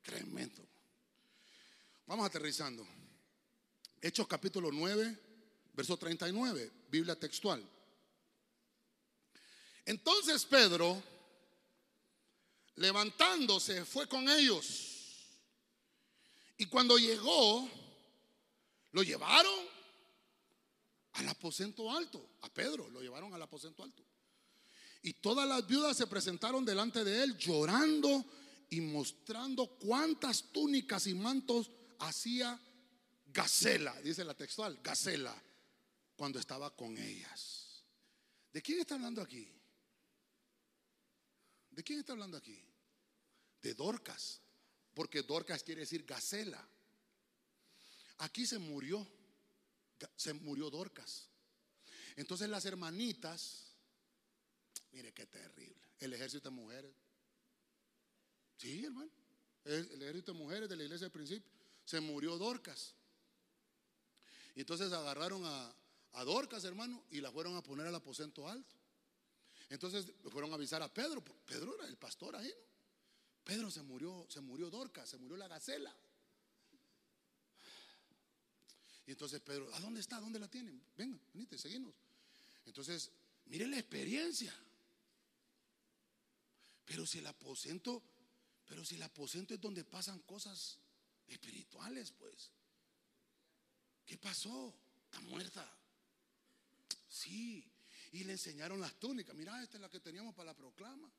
[0.00, 0.66] Tremendo.
[2.06, 2.88] Vamos aterrizando.
[4.00, 5.18] Hechos capítulo 9,
[5.74, 7.75] verso 39, Biblia textual.
[9.86, 11.00] Entonces Pedro,
[12.74, 14.92] levantándose, fue con ellos.
[16.58, 17.68] Y cuando llegó,
[18.90, 19.54] lo llevaron
[21.12, 22.30] al aposento alto.
[22.42, 24.02] A Pedro lo llevaron al aposento alto.
[25.02, 28.24] Y todas las viudas se presentaron delante de él llorando
[28.70, 31.70] y mostrando cuántas túnicas y mantos
[32.00, 32.60] hacía
[33.26, 35.40] Gacela, dice la textual, Gacela,
[36.16, 37.84] cuando estaba con ellas.
[38.52, 39.55] ¿De quién está hablando aquí?
[41.76, 42.58] ¿De quién está hablando aquí?
[43.60, 44.40] De Dorcas,
[44.94, 46.66] porque Dorcas quiere decir Gacela.
[48.18, 49.06] Aquí se murió,
[50.16, 51.28] se murió Dorcas.
[52.16, 53.74] Entonces las hermanitas,
[54.92, 56.94] mire qué terrible, el ejército de mujeres.
[58.56, 59.10] Sí, hermano,
[59.64, 61.52] el, ejército de mujeres de la iglesia del principio,
[61.84, 62.94] se murió Dorcas.
[64.54, 65.76] Y entonces agarraron a,
[66.14, 68.75] a Dorcas, hermano, y la fueron a poner al aposento alto.
[69.68, 71.22] Entonces fueron a avisar a Pedro.
[71.22, 72.66] Pedro era el pastor ahí, ¿no?
[73.44, 75.94] Pedro se murió, se murió Dorcas, se murió la gacela.
[79.06, 80.18] Y entonces Pedro, ¿a dónde está?
[80.18, 80.82] ¿Dónde la tienen?
[80.96, 81.94] Venga, venite, seguimos.
[82.64, 83.12] Entonces,
[83.44, 84.52] miren la experiencia.
[86.84, 88.02] Pero si el aposento,
[88.66, 90.78] pero si el aposento es donde pasan cosas
[91.28, 92.50] espirituales, pues.
[94.04, 94.74] ¿Qué pasó?
[95.04, 95.72] Está muerta.
[97.08, 97.64] Sí.
[98.12, 99.34] Y le enseñaron las túnicas.
[99.34, 101.10] Mira, esta es la que teníamos para la proclama.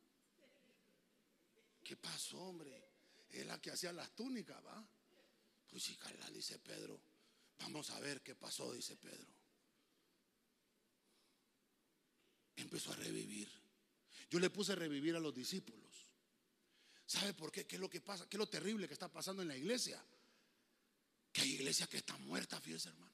[1.83, 2.91] ¿Qué pasó, hombre?
[3.29, 4.85] Es la que hacía las túnicas, ¿va?
[5.69, 6.99] Pues sí, Carla, dice Pedro.
[7.59, 9.33] Vamos a ver qué pasó, dice Pedro.
[12.55, 13.49] Empezó a revivir.
[14.29, 16.07] Yo le puse a revivir a los discípulos.
[17.05, 17.65] ¿Sabe por qué?
[17.65, 18.27] ¿Qué es lo que pasa?
[18.27, 20.03] ¿Qué es lo terrible que está pasando en la iglesia?
[21.31, 23.13] Que hay iglesias que están muertas, fíjese hermano.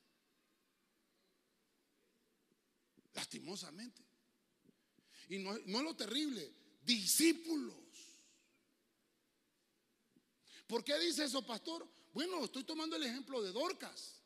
[3.33, 4.03] Lastimosamente.
[5.29, 6.53] Y no, no es lo terrible,
[6.83, 7.75] discípulos.
[10.67, 11.87] ¿Por qué dice eso, pastor?
[12.13, 14.21] Bueno, estoy tomando el ejemplo de Dorcas.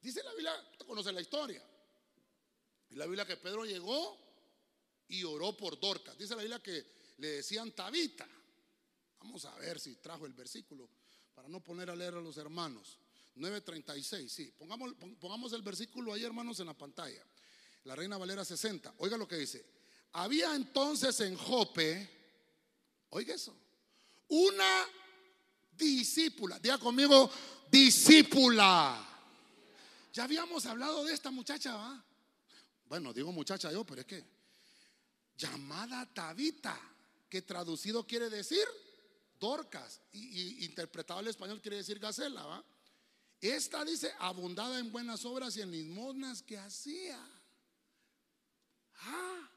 [0.00, 1.62] Dice la Biblia, usted conoce la historia.
[2.90, 4.18] La Biblia que Pedro llegó
[5.06, 6.18] y oró por Dorcas.
[6.18, 6.84] Dice la Biblia que
[7.18, 8.28] le decían Tabita.
[9.20, 10.90] Vamos a ver si trajo el versículo
[11.34, 12.98] para no poner a leer a los hermanos.
[13.36, 14.52] 9.36, sí.
[14.58, 17.24] Pongamos, pongamos el versículo ahí, hermanos, en la pantalla.
[17.84, 18.94] La Reina Valera 60.
[18.98, 19.64] Oiga lo que dice.
[20.12, 22.08] Había entonces en Jope,
[23.10, 23.56] oiga eso,
[24.28, 24.86] una
[25.72, 26.58] discípula.
[26.58, 27.30] Diga conmigo,
[27.70, 29.08] discípula.
[30.12, 32.04] Ya habíamos hablado de esta muchacha, ¿va?
[32.86, 34.22] Bueno, digo muchacha yo, pero es que
[35.36, 36.78] llamada Tabita,
[37.28, 38.66] que traducido quiere decir
[39.40, 42.64] Dorcas y, interpretado al español quiere decir gacela, ¿va?
[43.40, 47.18] Esta dice abundada en buenas obras y en limosnas que hacía.
[49.04, 49.50] Ah,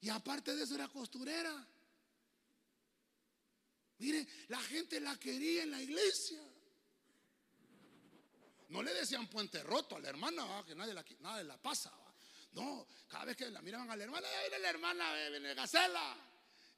[0.00, 1.66] y aparte de eso era costurera.
[3.98, 6.42] Mire, la gente la quería en la iglesia.
[8.68, 11.92] No le decían puente roto a la hermana, que nadie la, nadie la pasa.
[12.52, 14.26] No, cada vez que la miraban a la hermana,
[14.60, 16.16] la hermana, viene Gacela.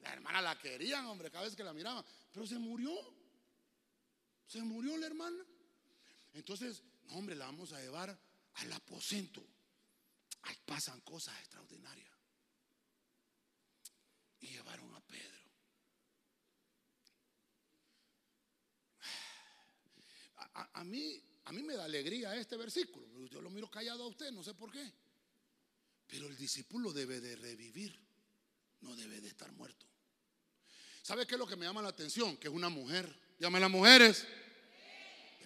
[0.00, 2.04] La hermana la querían, hombre, cada vez que la miraban.
[2.32, 2.92] Pero se murió.
[4.46, 5.44] Se murió la hermana.
[6.34, 8.16] Entonces, hombre, la vamos a llevar
[8.54, 9.44] al aposento.
[10.46, 12.08] Ahí pasan cosas extraordinarias.
[14.40, 15.36] Y llevaron a Pedro.
[20.54, 23.06] A, mí, a mí me da alegría este versículo.
[23.26, 24.92] Yo lo miro callado a usted, no sé por qué.
[26.06, 27.98] Pero el discípulo debe de revivir,
[28.80, 29.84] no debe de estar muerto.
[31.02, 32.36] ¿Sabe qué es lo que me llama la atención?
[32.36, 33.12] Que es una mujer.
[33.38, 34.26] Llame a las mujeres.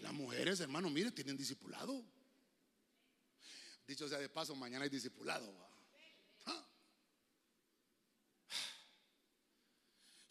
[0.03, 2.05] Las mujeres, hermano, mire, tienen discipulado.
[3.91, 5.53] Dicho sea de paso, mañana hay discipulado.
[6.47, 6.65] ¿Ah?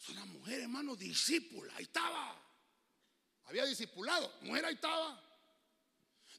[0.00, 1.70] Es una mujer, hermano, discípula.
[1.76, 2.40] Ahí estaba.
[3.44, 4.32] Había discipulado.
[4.40, 5.22] Mujer, ahí estaba.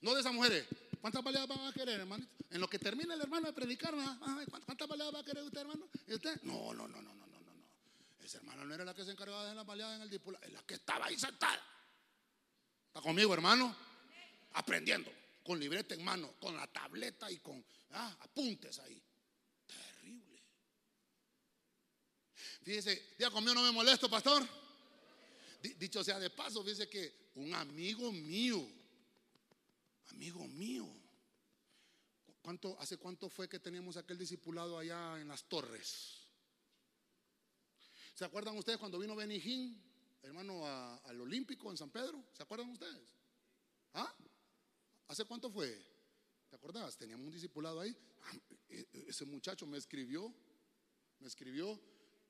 [0.01, 0.65] No de esas mujeres.
[0.99, 2.26] ¿Cuántas baleadas van a querer, hermano?
[2.49, 3.93] En lo que termine el hermano de predicar,
[4.65, 5.88] ¿cuántas baleadas va a querer usted, hermano?
[6.07, 6.41] ¿Y usted?
[6.41, 8.26] No, no, no, no, no, no, no.
[8.26, 10.53] Esa hermana no era la que se encargaba de las baleadas en el discipulado, es
[10.53, 11.61] la que estaba ahí sentada.
[12.88, 13.76] ¿Está conmigo, hermano?
[14.53, 19.01] Aprendiendo con libreta en mano, con la tableta y con ah, apuntes ahí.
[19.65, 20.43] Terrible.
[22.63, 24.47] Fíjese, ya conmigo no me molesto, pastor.
[25.77, 28.67] Dicho sea de paso, fíjese que un amigo mío,
[30.07, 30.87] amigo mío,
[32.41, 36.21] ¿cuánto, ¿hace cuánto fue que teníamos aquel discipulado allá en las torres?
[38.15, 39.81] ¿Se acuerdan ustedes cuando vino Benijín,
[40.21, 42.23] hermano, al Olímpico en San Pedro?
[42.33, 43.15] ¿Se acuerdan ustedes?
[43.93, 44.13] ¿Ah?
[45.12, 45.78] ¿Hace cuánto fue?
[46.49, 46.97] ¿Te acordás?
[46.97, 47.93] Teníamos un discipulado ahí.
[48.24, 48.32] Ah,
[48.70, 50.34] e, e, ese muchacho me escribió,
[51.20, 51.78] me escribió.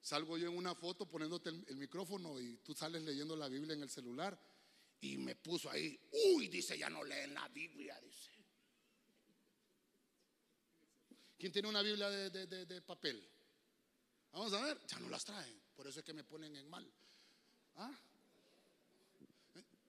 [0.02, 3.84] Salgo yo en una foto poniéndote el, micrófono y tú sales leyendo la Biblia en
[3.84, 4.36] el celular.
[5.00, 5.96] Y me puso ahí,
[6.34, 8.02] uy, dice, ya no leen la Biblia.
[11.38, 13.24] ¿Quién tiene una Biblia de, de papel?
[14.32, 15.62] Vamos a ver, ya no las traen.
[15.76, 16.92] Por eso es que me ponen en mal.
[17.76, 17.96] ¿Ah?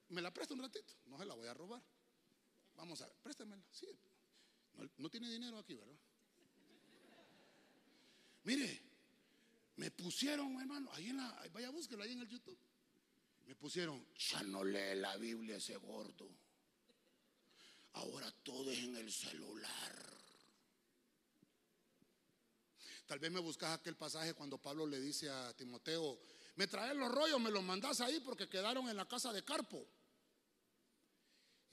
[0.09, 0.93] ¿Me la presta un ratito?
[1.07, 1.81] No se la voy a robar.
[2.75, 3.63] Vamos a ver, préstemela.
[3.71, 3.87] Sí.
[4.97, 5.95] No, tiene dinero aquí, ¿verdad?
[8.43, 8.81] Mire,
[9.77, 12.57] me pusieron, hermano, ahí en la, vaya búsquelo ahí en el YouTube.
[13.45, 16.29] Me pusieron, ya no lee la Biblia ese gordo.
[17.93, 20.13] Ahora todo es en el celular.
[23.05, 26.19] Tal vez me buscas aquel pasaje cuando Pablo le dice a Timoteo,
[26.55, 29.85] me traes los rollos, me los mandas ahí porque quedaron en la casa de Carpo.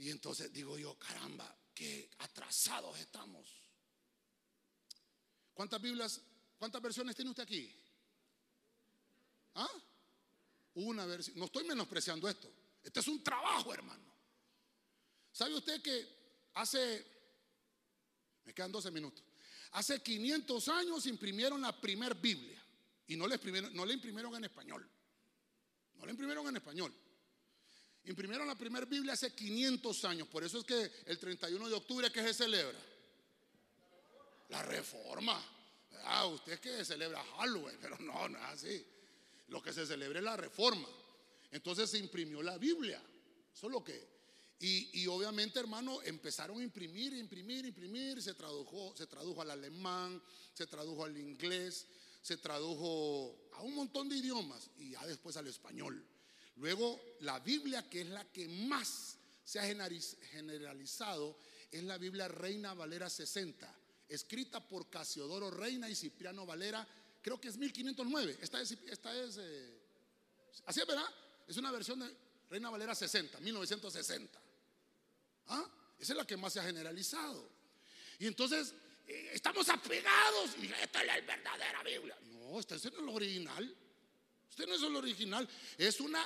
[0.00, 3.46] Y entonces digo yo, caramba, qué atrasados estamos.
[5.52, 6.22] ¿Cuántas Biblias,
[6.58, 7.70] cuántas versiones tiene usted aquí?
[9.56, 9.68] ¿Ah?
[10.76, 11.38] Una versión.
[11.38, 12.50] No estoy menospreciando esto.
[12.82, 14.10] Este es un trabajo, hermano.
[15.32, 16.08] ¿Sabe usted que
[16.54, 17.06] hace,
[18.46, 19.22] me quedan 12 minutos,
[19.72, 22.64] hace 500 años imprimieron la primer Biblia
[23.06, 24.88] Y no le imprimieron, no le imprimieron en español.
[25.96, 26.94] No le imprimieron en español.
[28.04, 30.28] Imprimieron la primera Biblia hace 500 años.
[30.28, 32.78] Por eso es que el 31 de octubre, ¿qué se celebra?
[34.48, 35.40] La reforma.
[36.04, 38.86] Ah, usted que celebra Halloween, pero no, no es así.
[39.48, 40.88] Lo que se celebra es la reforma.
[41.50, 43.02] Entonces se imprimió la Biblia.
[43.52, 44.08] Eso es lo que.
[44.60, 48.22] Y, y obviamente, hermano, empezaron a imprimir, imprimir, imprimir.
[48.22, 50.22] Se tradujo, se tradujo al alemán,
[50.54, 51.86] se tradujo al inglés,
[52.22, 56.04] se tradujo a un montón de idiomas y ya después al español.
[56.60, 61.38] Luego, la Biblia, que es la que más se ha generalizado,
[61.70, 63.74] es la Biblia Reina Valera 60,
[64.06, 66.86] escrita por Casiodoro Reina y Cipriano Valera,
[67.22, 68.38] creo que es 1509.
[68.42, 69.80] Esta es, esta es eh,
[70.66, 71.08] así es, ¿verdad?
[71.48, 72.14] Es una versión de
[72.50, 74.38] Reina Valera 60, 1960.
[75.46, 75.66] ¿Ah?
[75.98, 77.48] Esa es la que más se ha generalizado.
[78.18, 78.74] Y entonces,
[79.06, 80.50] eh, estamos apegados.
[80.82, 82.18] Esta es la verdadera Biblia.
[82.32, 83.74] No, esta es el original.
[84.50, 85.48] Usted no es el original,
[85.78, 86.22] es una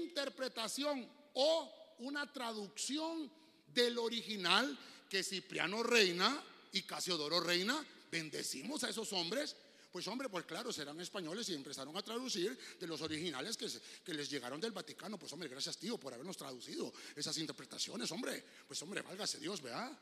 [0.00, 3.30] interpretación o una traducción
[3.74, 4.78] del original
[5.10, 6.42] que Cipriano Reina
[6.72, 9.56] y Casiodoro Reina bendecimos a esos hombres.
[9.90, 13.68] Pues hombre, pues claro, serán españoles y empezaron a traducir de los originales que,
[14.04, 15.18] que les llegaron del Vaticano.
[15.18, 18.44] Pues hombre, gracias tío por habernos traducido esas interpretaciones, hombre.
[18.66, 19.98] Pues hombre, válgase Dios, vea.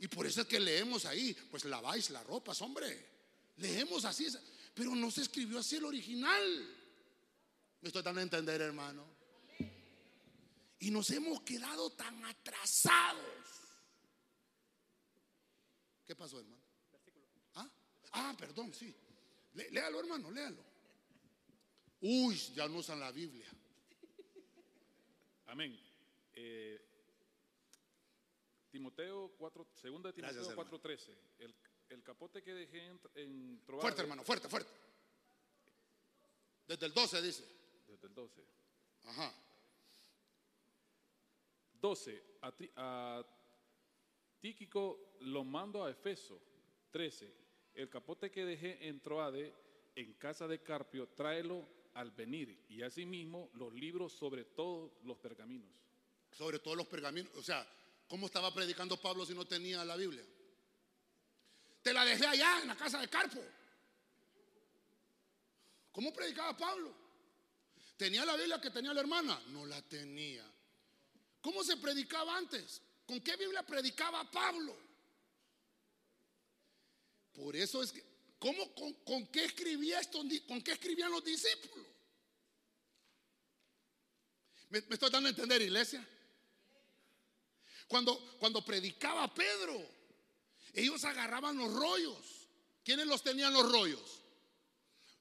[0.00, 3.06] Y por eso es que leemos ahí, pues laváis las ropas, hombre.
[3.58, 4.26] Leemos así.
[4.74, 6.78] Pero no se escribió así el original.
[7.80, 9.06] Me estoy dando a entender, hermano.
[10.78, 13.22] Y nos hemos quedado tan atrasados.
[16.04, 16.62] ¿Qué pasó, hermano?
[17.54, 17.70] ¿Ah?
[18.12, 18.94] ah, perdón, sí.
[19.52, 20.64] léalo, hermano, léalo.
[22.00, 23.48] Uy, ya no usan la Biblia.
[25.46, 25.78] Amén.
[26.32, 26.80] Eh,
[28.70, 31.14] Timoteo 4, segunda de Timoteo 4:13.
[31.38, 31.54] El,
[31.92, 34.72] el capote que dejé en, en Fuerte, hermano, fuerte, fuerte.
[36.66, 37.44] Desde el 12 dice.
[37.86, 38.42] Desde el 12.
[39.04, 39.34] Ajá.
[41.80, 42.24] 12.
[42.42, 43.26] A, a
[44.40, 46.40] Tíquico lo mando a Efeso.
[46.90, 47.34] 13.
[47.74, 49.54] El capote que dejé en Troade,
[49.94, 52.64] en casa de Carpio, tráelo al venir.
[52.68, 55.70] Y asimismo los libros sobre todos los pergaminos.
[56.30, 57.34] Sobre todos los pergaminos.
[57.36, 57.66] O sea,
[58.08, 60.24] ¿cómo estaba predicando Pablo si no tenía la Biblia?
[61.82, 63.42] Te la dejé allá en la casa de Carpo.
[65.90, 66.94] ¿Cómo predicaba Pablo?
[67.96, 69.40] ¿Tenía la Biblia que tenía la hermana?
[69.48, 70.44] No la tenía.
[71.40, 72.80] ¿Cómo se predicaba antes?
[73.06, 74.76] ¿Con qué Biblia predicaba Pablo?
[77.34, 78.02] Por eso es que,
[78.38, 78.72] ¿cómo,
[79.04, 81.86] con, qué escribía esto, con qué escribían los discípulos?
[84.70, 86.06] ¿Me, estoy dando a entender, iglesia?
[87.88, 89.86] Cuando, cuando predicaba Pedro,
[90.72, 92.48] ellos agarraban los rollos.
[92.84, 94.22] ¿Quiénes los tenían los rollos?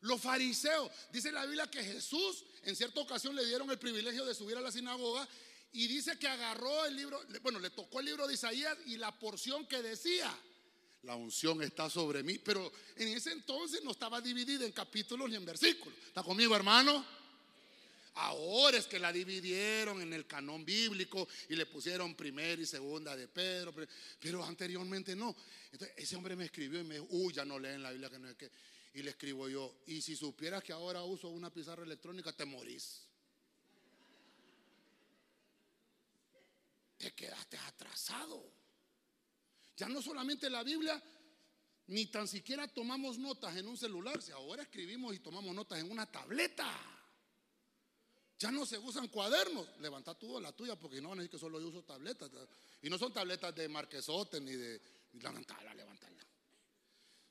[0.01, 0.91] Los fariseos.
[1.11, 4.61] Dice la Biblia que Jesús en cierta ocasión le dieron el privilegio de subir a
[4.61, 5.27] la sinagoga
[5.73, 9.17] y dice que agarró el libro, bueno, le tocó el libro de Isaías y la
[9.17, 10.35] porción que decía,
[11.03, 15.35] la unción está sobre mí, pero en ese entonces no estaba dividida en capítulos ni
[15.35, 15.97] en versículos.
[16.07, 17.05] ¿Está conmigo, hermano?
[18.15, 23.15] Ahora es que la dividieron en el canón bíblico y le pusieron primera y segunda
[23.15, 23.73] de Pedro,
[24.19, 25.35] pero, anteriormente no.
[25.71, 28.19] Entonces ese hombre me escribió y me dijo, uy, ya no leen la Biblia que
[28.19, 28.51] no es que.
[28.93, 33.03] Y le escribo yo, y si supieras que ahora uso una pizarra electrónica, te morís.
[36.97, 38.51] Te quedaste atrasado.
[39.77, 41.01] Ya no solamente la Biblia,
[41.87, 45.89] ni tan siquiera tomamos notas en un celular, si ahora escribimos y tomamos notas en
[45.89, 47.00] una tableta.
[48.41, 49.67] Ya no se usan cuadernos.
[49.81, 52.31] Levanta tú la tuya porque no van a decir que solo yo uso tabletas.
[52.81, 54.81] Y no son tabletas de marquesote ni de.
[55.13, 56.25] Levantala, levantala.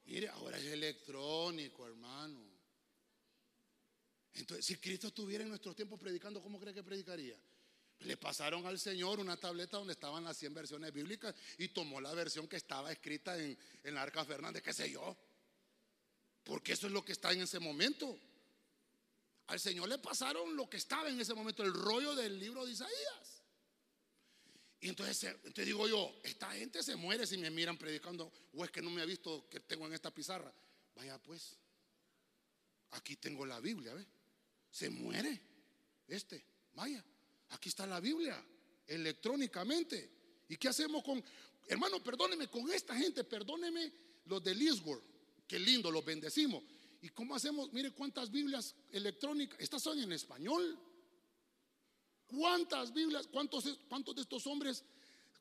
[0.05, 2.41] Mire, ahora es electrónico, hermano.
[4.35, 7.37] Entonces, si Cristo estuviera en nuestros tiempos predicando, ¿cómo cree que predicaría?
[8.01, 12.15] Le pasaron al Señor una tableta donde estaban las 100 versiones bíblicas y tomó la
[12.15, 15.17] versión que estaba escrita en, en la Arca Fernández, qué sé yo.
[16.45, 18.17] Porque eso es lo que está en ese momento.
[19.51, 22.71] Al Señor le pasaron lo que estaba en ese momento, el rollo del libro de
[22.71, 23.43] Isaías.
[24.81, 28.71] Y entonces, te digo yo, esta gente se muere si me miran predicando, o es
[28.71, 30.55] que no me ha visto que tengo en esta pizarra.
[30.95, 31.57] Vaya pues,
[32.93, 34.07] aquí tengo la Biblia, ¿ve?
[34.71, 35.43] Se muere
[36.07, 36.45] este,
[36.75, 37.05] vaya,
[37.49, 38.41] aquí está la Biblia,
[38.87, 40.11] electrónicamente.
[40.49, 41.25] ¿Y qué hacemos con,
[41.67, 43.93] hermano, perdóneme, con esta gente, perdóneme
[44.27, 45.03] los de Lisworth,
[45.49, 46.63] qué lindo, los bendecimos.
[47.03, 47.73] ¿Y cómo hacemos?
[47.73, 50.79] Mire cuántas Biblias electrónicas, estas son en español.
[52.27, 54.85] ¿Cuántas Biblias, cuántos, cuántos de estos hombres,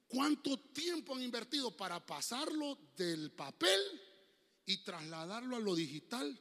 [0.08, 3.80] cuánto tiempo han invertido para pasarlo del papel
[4.66, 6.40] y trasladarlo a lo digital?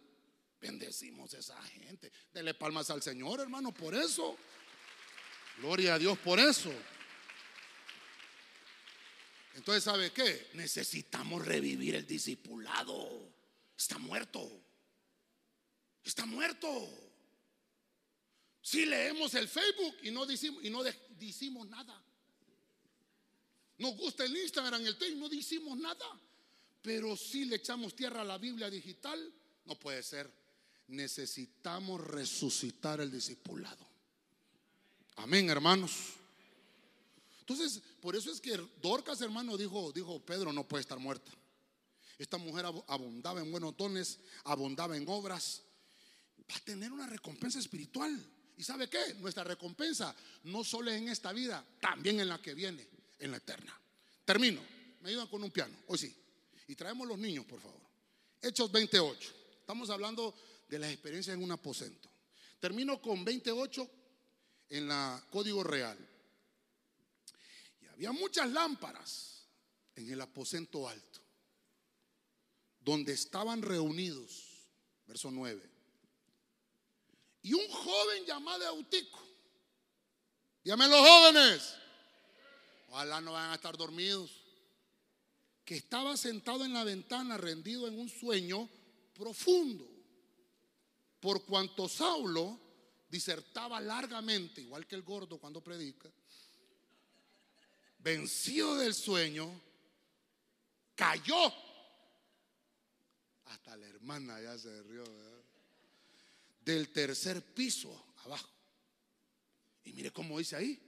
[0.61, 2.11] Bendecimos a esa gente.
[2.33, 4.37] Dele palmas al Señor, hermano, por eso.
[5.59, 6.73] Gloria a Dios por eso.
[9.55, 10.51] Entonces, ¿sabe qué?
[10.55, 13.33] Necesitamos revivir el discipulado.
[13.77, 14.68] Está muerto.
[16.09, 16.67] Está muerto.
[18.63, 22.03] Si leemos el Facebook y no decimos, no nada.
[23.77, 26.07] Nos gusta el Instagram, el Facebook, no decimos nada.
[26.81, 29.21] Pero si le echamos tierra a la Biblia digital,
[29.67, 30.33] no puede ser.
[30.87, 33.87] Necesitamos resucitar el discipulado.
[35.17, 35.93] Amén, hermanos.
[37.41, 41.31] Entonces, por eso es que Dorcas, hermano, dijo, dijo Pedro, no puede estar muerta.
[42.17, 45.65] Esta mujer abundaba en buenos dones, abundaba en obras.
[46.51, 48.19] Va a tener una recompensa espiritual.
[48.57, 49.15] ¿Y sabe qué?
[49.15, 52.87] Nuestra recompensa no solo es en esta vida, también en la que viene,
[53.19, 53.79] en la eterna.
[54.25, 54.61] Termino.
[55.01, 55.77] Me ayudan con un piano.
[55.87, 56.15] Hoy sí.
[56.67, 57.81] Y traemos los niños, por favor.
[58.43, 59.35] Hechos 28.
[59.61, 60.35] Estamos hablando
[60.69, 62.11] de las experiencias en un aposento.
[62.59, 63.89] Termino con 28
[64.71, 65.97] en la código real.
[67.99, 69.45] Había muchas lámparas
[69.97, 71.21] en el aposento alto,
[72.79, 74.71] donde estaban reunidos,
[75.05, 75.78] verso 9.
[77.43, 79.21] Y un joven llamado Eutico,
[80.65, 81.75] llamen los jóvenes,
[82.91, 84.31] ojalá no van a estar dormidos,
[85.65, 88.69] que estaba sentado en la ventana rendido en un sueño
[89.15, 89.89] profundo,
[91.21, 92.59] por cuanto Saulo
[93.09, 96.11] disertaba largamente, igual que el gordo cuando predica,
[97.99, 99.61] vencido del sueño,
[100.95, 101.53] cayó.
[103.45, 105.05] Hasta la hermana ya se rió.
[106.69, 108.47] Del tercer piso abajo.
[109.85, 110.79] Y mire cómo dice ahí.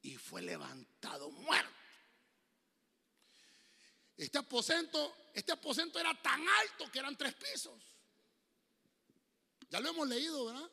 [0.00, 1.68] Y fue levantado muerto.
[4.16, 7.78] Este aposento, este aposento era tan alto que eran tres pisos.
[9.68, 10.70] Ya lo hemos leído, ¿verdad?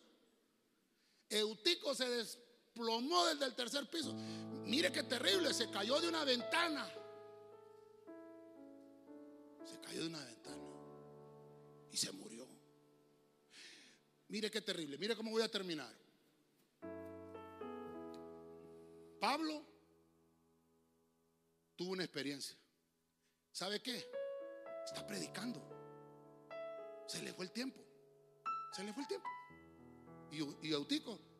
[1.28, 4.14] Eutico se desplomó desde el tercer piso.
[4.14, 6.90] Mire qué terrible, se cayó de una ventana.
[9.66, 10.64] Se cayó de una ventana
[11.92, 12.29] y se murió.
[14.30, 15.92] Mire qué terrible, mire cómo voy a terminar.
[19.20, 19.66] Pablo
[21.76, 22.56] tuvo una experiencia.
[23.52, 24.06] ¿Sabe qué?
[24.86, 25.62] Está predicando.
[27.08, 27.84] Se le fue el tiempo.
[28.72, 29.28] Se le fue el tiempo.
[30.32, 30.74] Y, y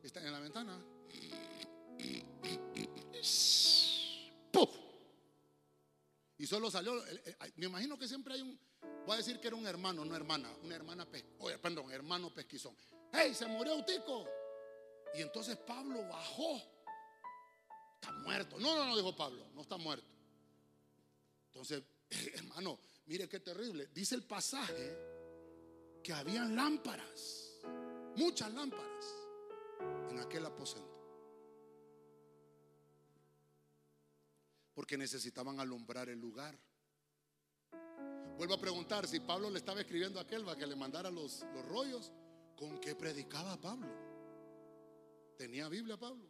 [0.02, 0.84] está en la ventana.
[6.40, 6.94] Y solo salió,
[7.56, 8.58] me imagino que siempre hay un,
[9.04, 11.06] voy a decir que era un hermano, no hermana, una hermana,
[11.38, 12.74] oye, perdón, hermano pesquizón.
[13.12, 14.26] ¡Hey, se murió Eutico!
[15.14, 16.56] Y entonces Pablo bajó.
[17.96, 18.58] Está muerto.
[18.58, 20.06] No, no, no, dijo Pablo, no está muerto.
[21.48, 21.82] Entonces,
[22.36, 23.88] hermano, mire qué terrible.
[23.92, 24.96] Dice el pasaje
[26.02, 27.60] que habían lámparas,
[28.16, 29.04] muchas lámparas
[30.08, 30.99] en aquel aposento.
[34.80, 36.58] Porque necesitaban alumbrar el lugar.
[38.38, 41.44] Vuelvo a preguntar, si Pablo le estaba escribiendo a aquel para que le mandara los,
[41.52, 42.10] los rollos,
[42.56, 43.90] ¿con qué predicaba Pablo?
[45.36, 46.24] ¿Tenía Biblia Pablo?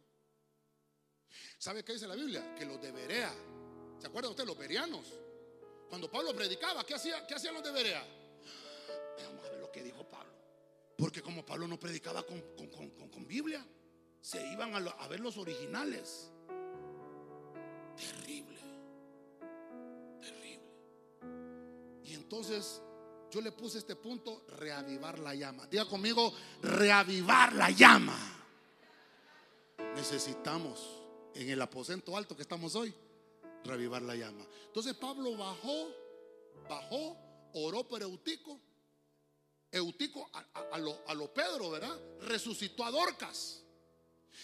[1.57, 2.53] ¿Sabe qué dice la Biblia?
[2.53, 3.33] Que los de Berea,
[3.97, 4.43] ¿se acuerda usted?
[4.43, 5.05] Los berianos.
[5.87, 8.05] Cuando Pablo predicaba, ¿qué, hacía, qué hacían los de Berea?
[9.29, 10.33] Vamos a ver lo que dijo Pablo.
[10.97, 13.65] Porque como Pablo no predicaba con, con, Biblia,
[14.19, 16.33] se iban a ver los originales.
[18.01, 18.59] Terrible.
[20.19, 20.69] Terrible.
[22.03, 22.81] Y entonces
[23.29, 25.67] yo le puse este punto, reavivar la llama.
[25.67, 28.17] Diga conmigo, reavivar la llama.
[29.95, 31.01] Necesitamos
[31.33, 32.93] en el aposento alto que estamos hoy,
[33.63, 34.45] reavivar la llama.
[34.65, 35.89] Entonces Pablo bajó,
[36.69, 37.17] bajó,
[37.53, 38.59] oró por Eutico.
[39.71, 41.97] Eutico a, lo, a lo Pedro, ¿verdad?
[42.21, 43.60] Resucitó a Dorcas.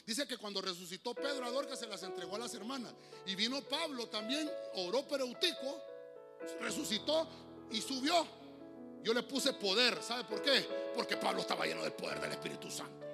[0.05, 2.93] Dice que cuando resucitó Pedro a Dorcas se las entregó a las hermanas.
[3.25, 5.81] Y vino Pablo también, oró por Eutico,
[6.59, 7.27] resucitó
[7.71, 8.25] y subió.
[9.03, 10.67] Yo le puse poder, ¿sabe por qué?
[10.95, 13.05] Porque Pablo estaba lleno del poder del Espíritu Santo.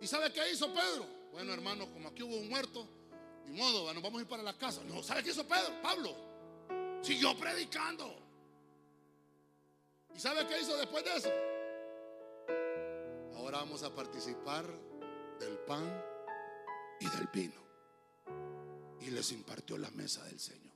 [0.00, 1.06] ¿Y sabe qué hizo Pedro?
[1.30, 2.88] Bueno, hermano, como aquí hubo un muerto,
[3.46, 4.82] ni modo, nos vamos a ir para la casa.
[4.84, 5.80] No, ¿sabe qué hizo Pedro?
[5.80, 6.16] Pablo
[7.02, 8.16] siguió predicando.
[10.14, 11.30] ¿Y sabe qué hizo después de eso?
[13.52, 14.64] Vamos a participar
[15.38, 15.84] del pan
[16.98, 17.60] y del vino.
[18.98, 20.72] Y les impartió la mesa del Señor.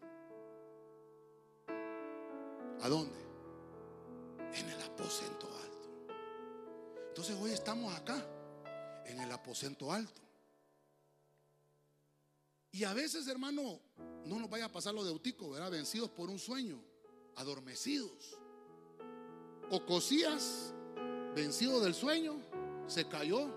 [2.83, 3.19] ¿A dónde?
[4.53, 5.89] En el aposento alto.
[7.09, 8.23] Entonces hoy estamos acá,
[9.07, 10.21] en el aposento alto.
[12.73, 13.81] Y a veces, hermano,
[14.27, 15.71] no nos vaya a pasar lo de Eutico, ¿verdad?
[15.71, 16.79] Vencidos por un sueño,
[17.37, 18.37] adormecidos.
[19.71, 20.75] Ocosías,
[21.35, 22.46] vencido del sueño,
[22.87, 23.49] se cayó,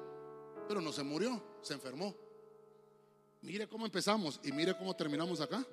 [0.68, 2.15] pero no se murió, se enfermó.
[3.41, 5.65] Mire cómo empezamos y mire cómo terminamos acá.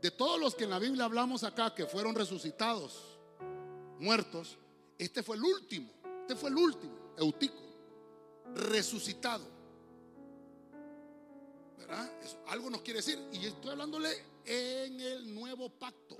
[0.00, 3.18] De todos los que en la Biblia hablamos acá que fueron resucitados,
[3.98, 4.58] muertos,
[4.98, 5.90] este fue el último.
[6.22, 7.62] Este fue el último, Eutico,
[8.54, 9.44] resucitado.
[11.78, 12.10] ¿Verdad?
[12.48, 13.16] Algo nos quiere decir.
[13.32, 14.10] Y estoy hablándole
[14.44, 16.16] en el nuevo pacto.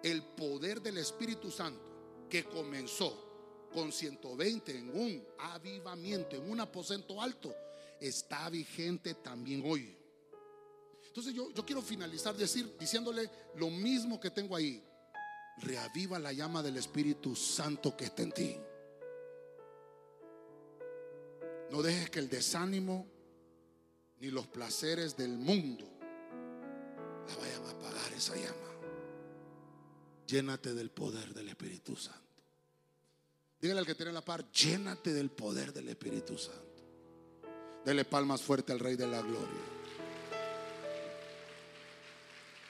[0.00, 3.33] El poder del Espíritu Santo que comenzó
[3.74, 7.52] con 120 en un avivamiento, en un aposento alto,
[8.00, 9.94] está vigente también hoy.
[11.06, 14.82] Entonces yo, yo quiero finalizar decir, diciéndole lo mismo que tengo ahí.
[15.58, 18.56] Reaviva la llama del Espíritu Santo que está en ti.
[21.70, 23.06] No dejes que el desánimo
[24.18, 25.84] ni los placeres del mundo
[27.28, 28.54] la vayan a apagar esa llama.
[30.26, 32.23] Llénate del poder del Espíritu Santo.
[33.64, 36.82] Dígale al que tiene la par, llénate del poder del Espíritu Santo.
[37.82, 39.62] Dele palmas fuerte al Rey de la Gloria.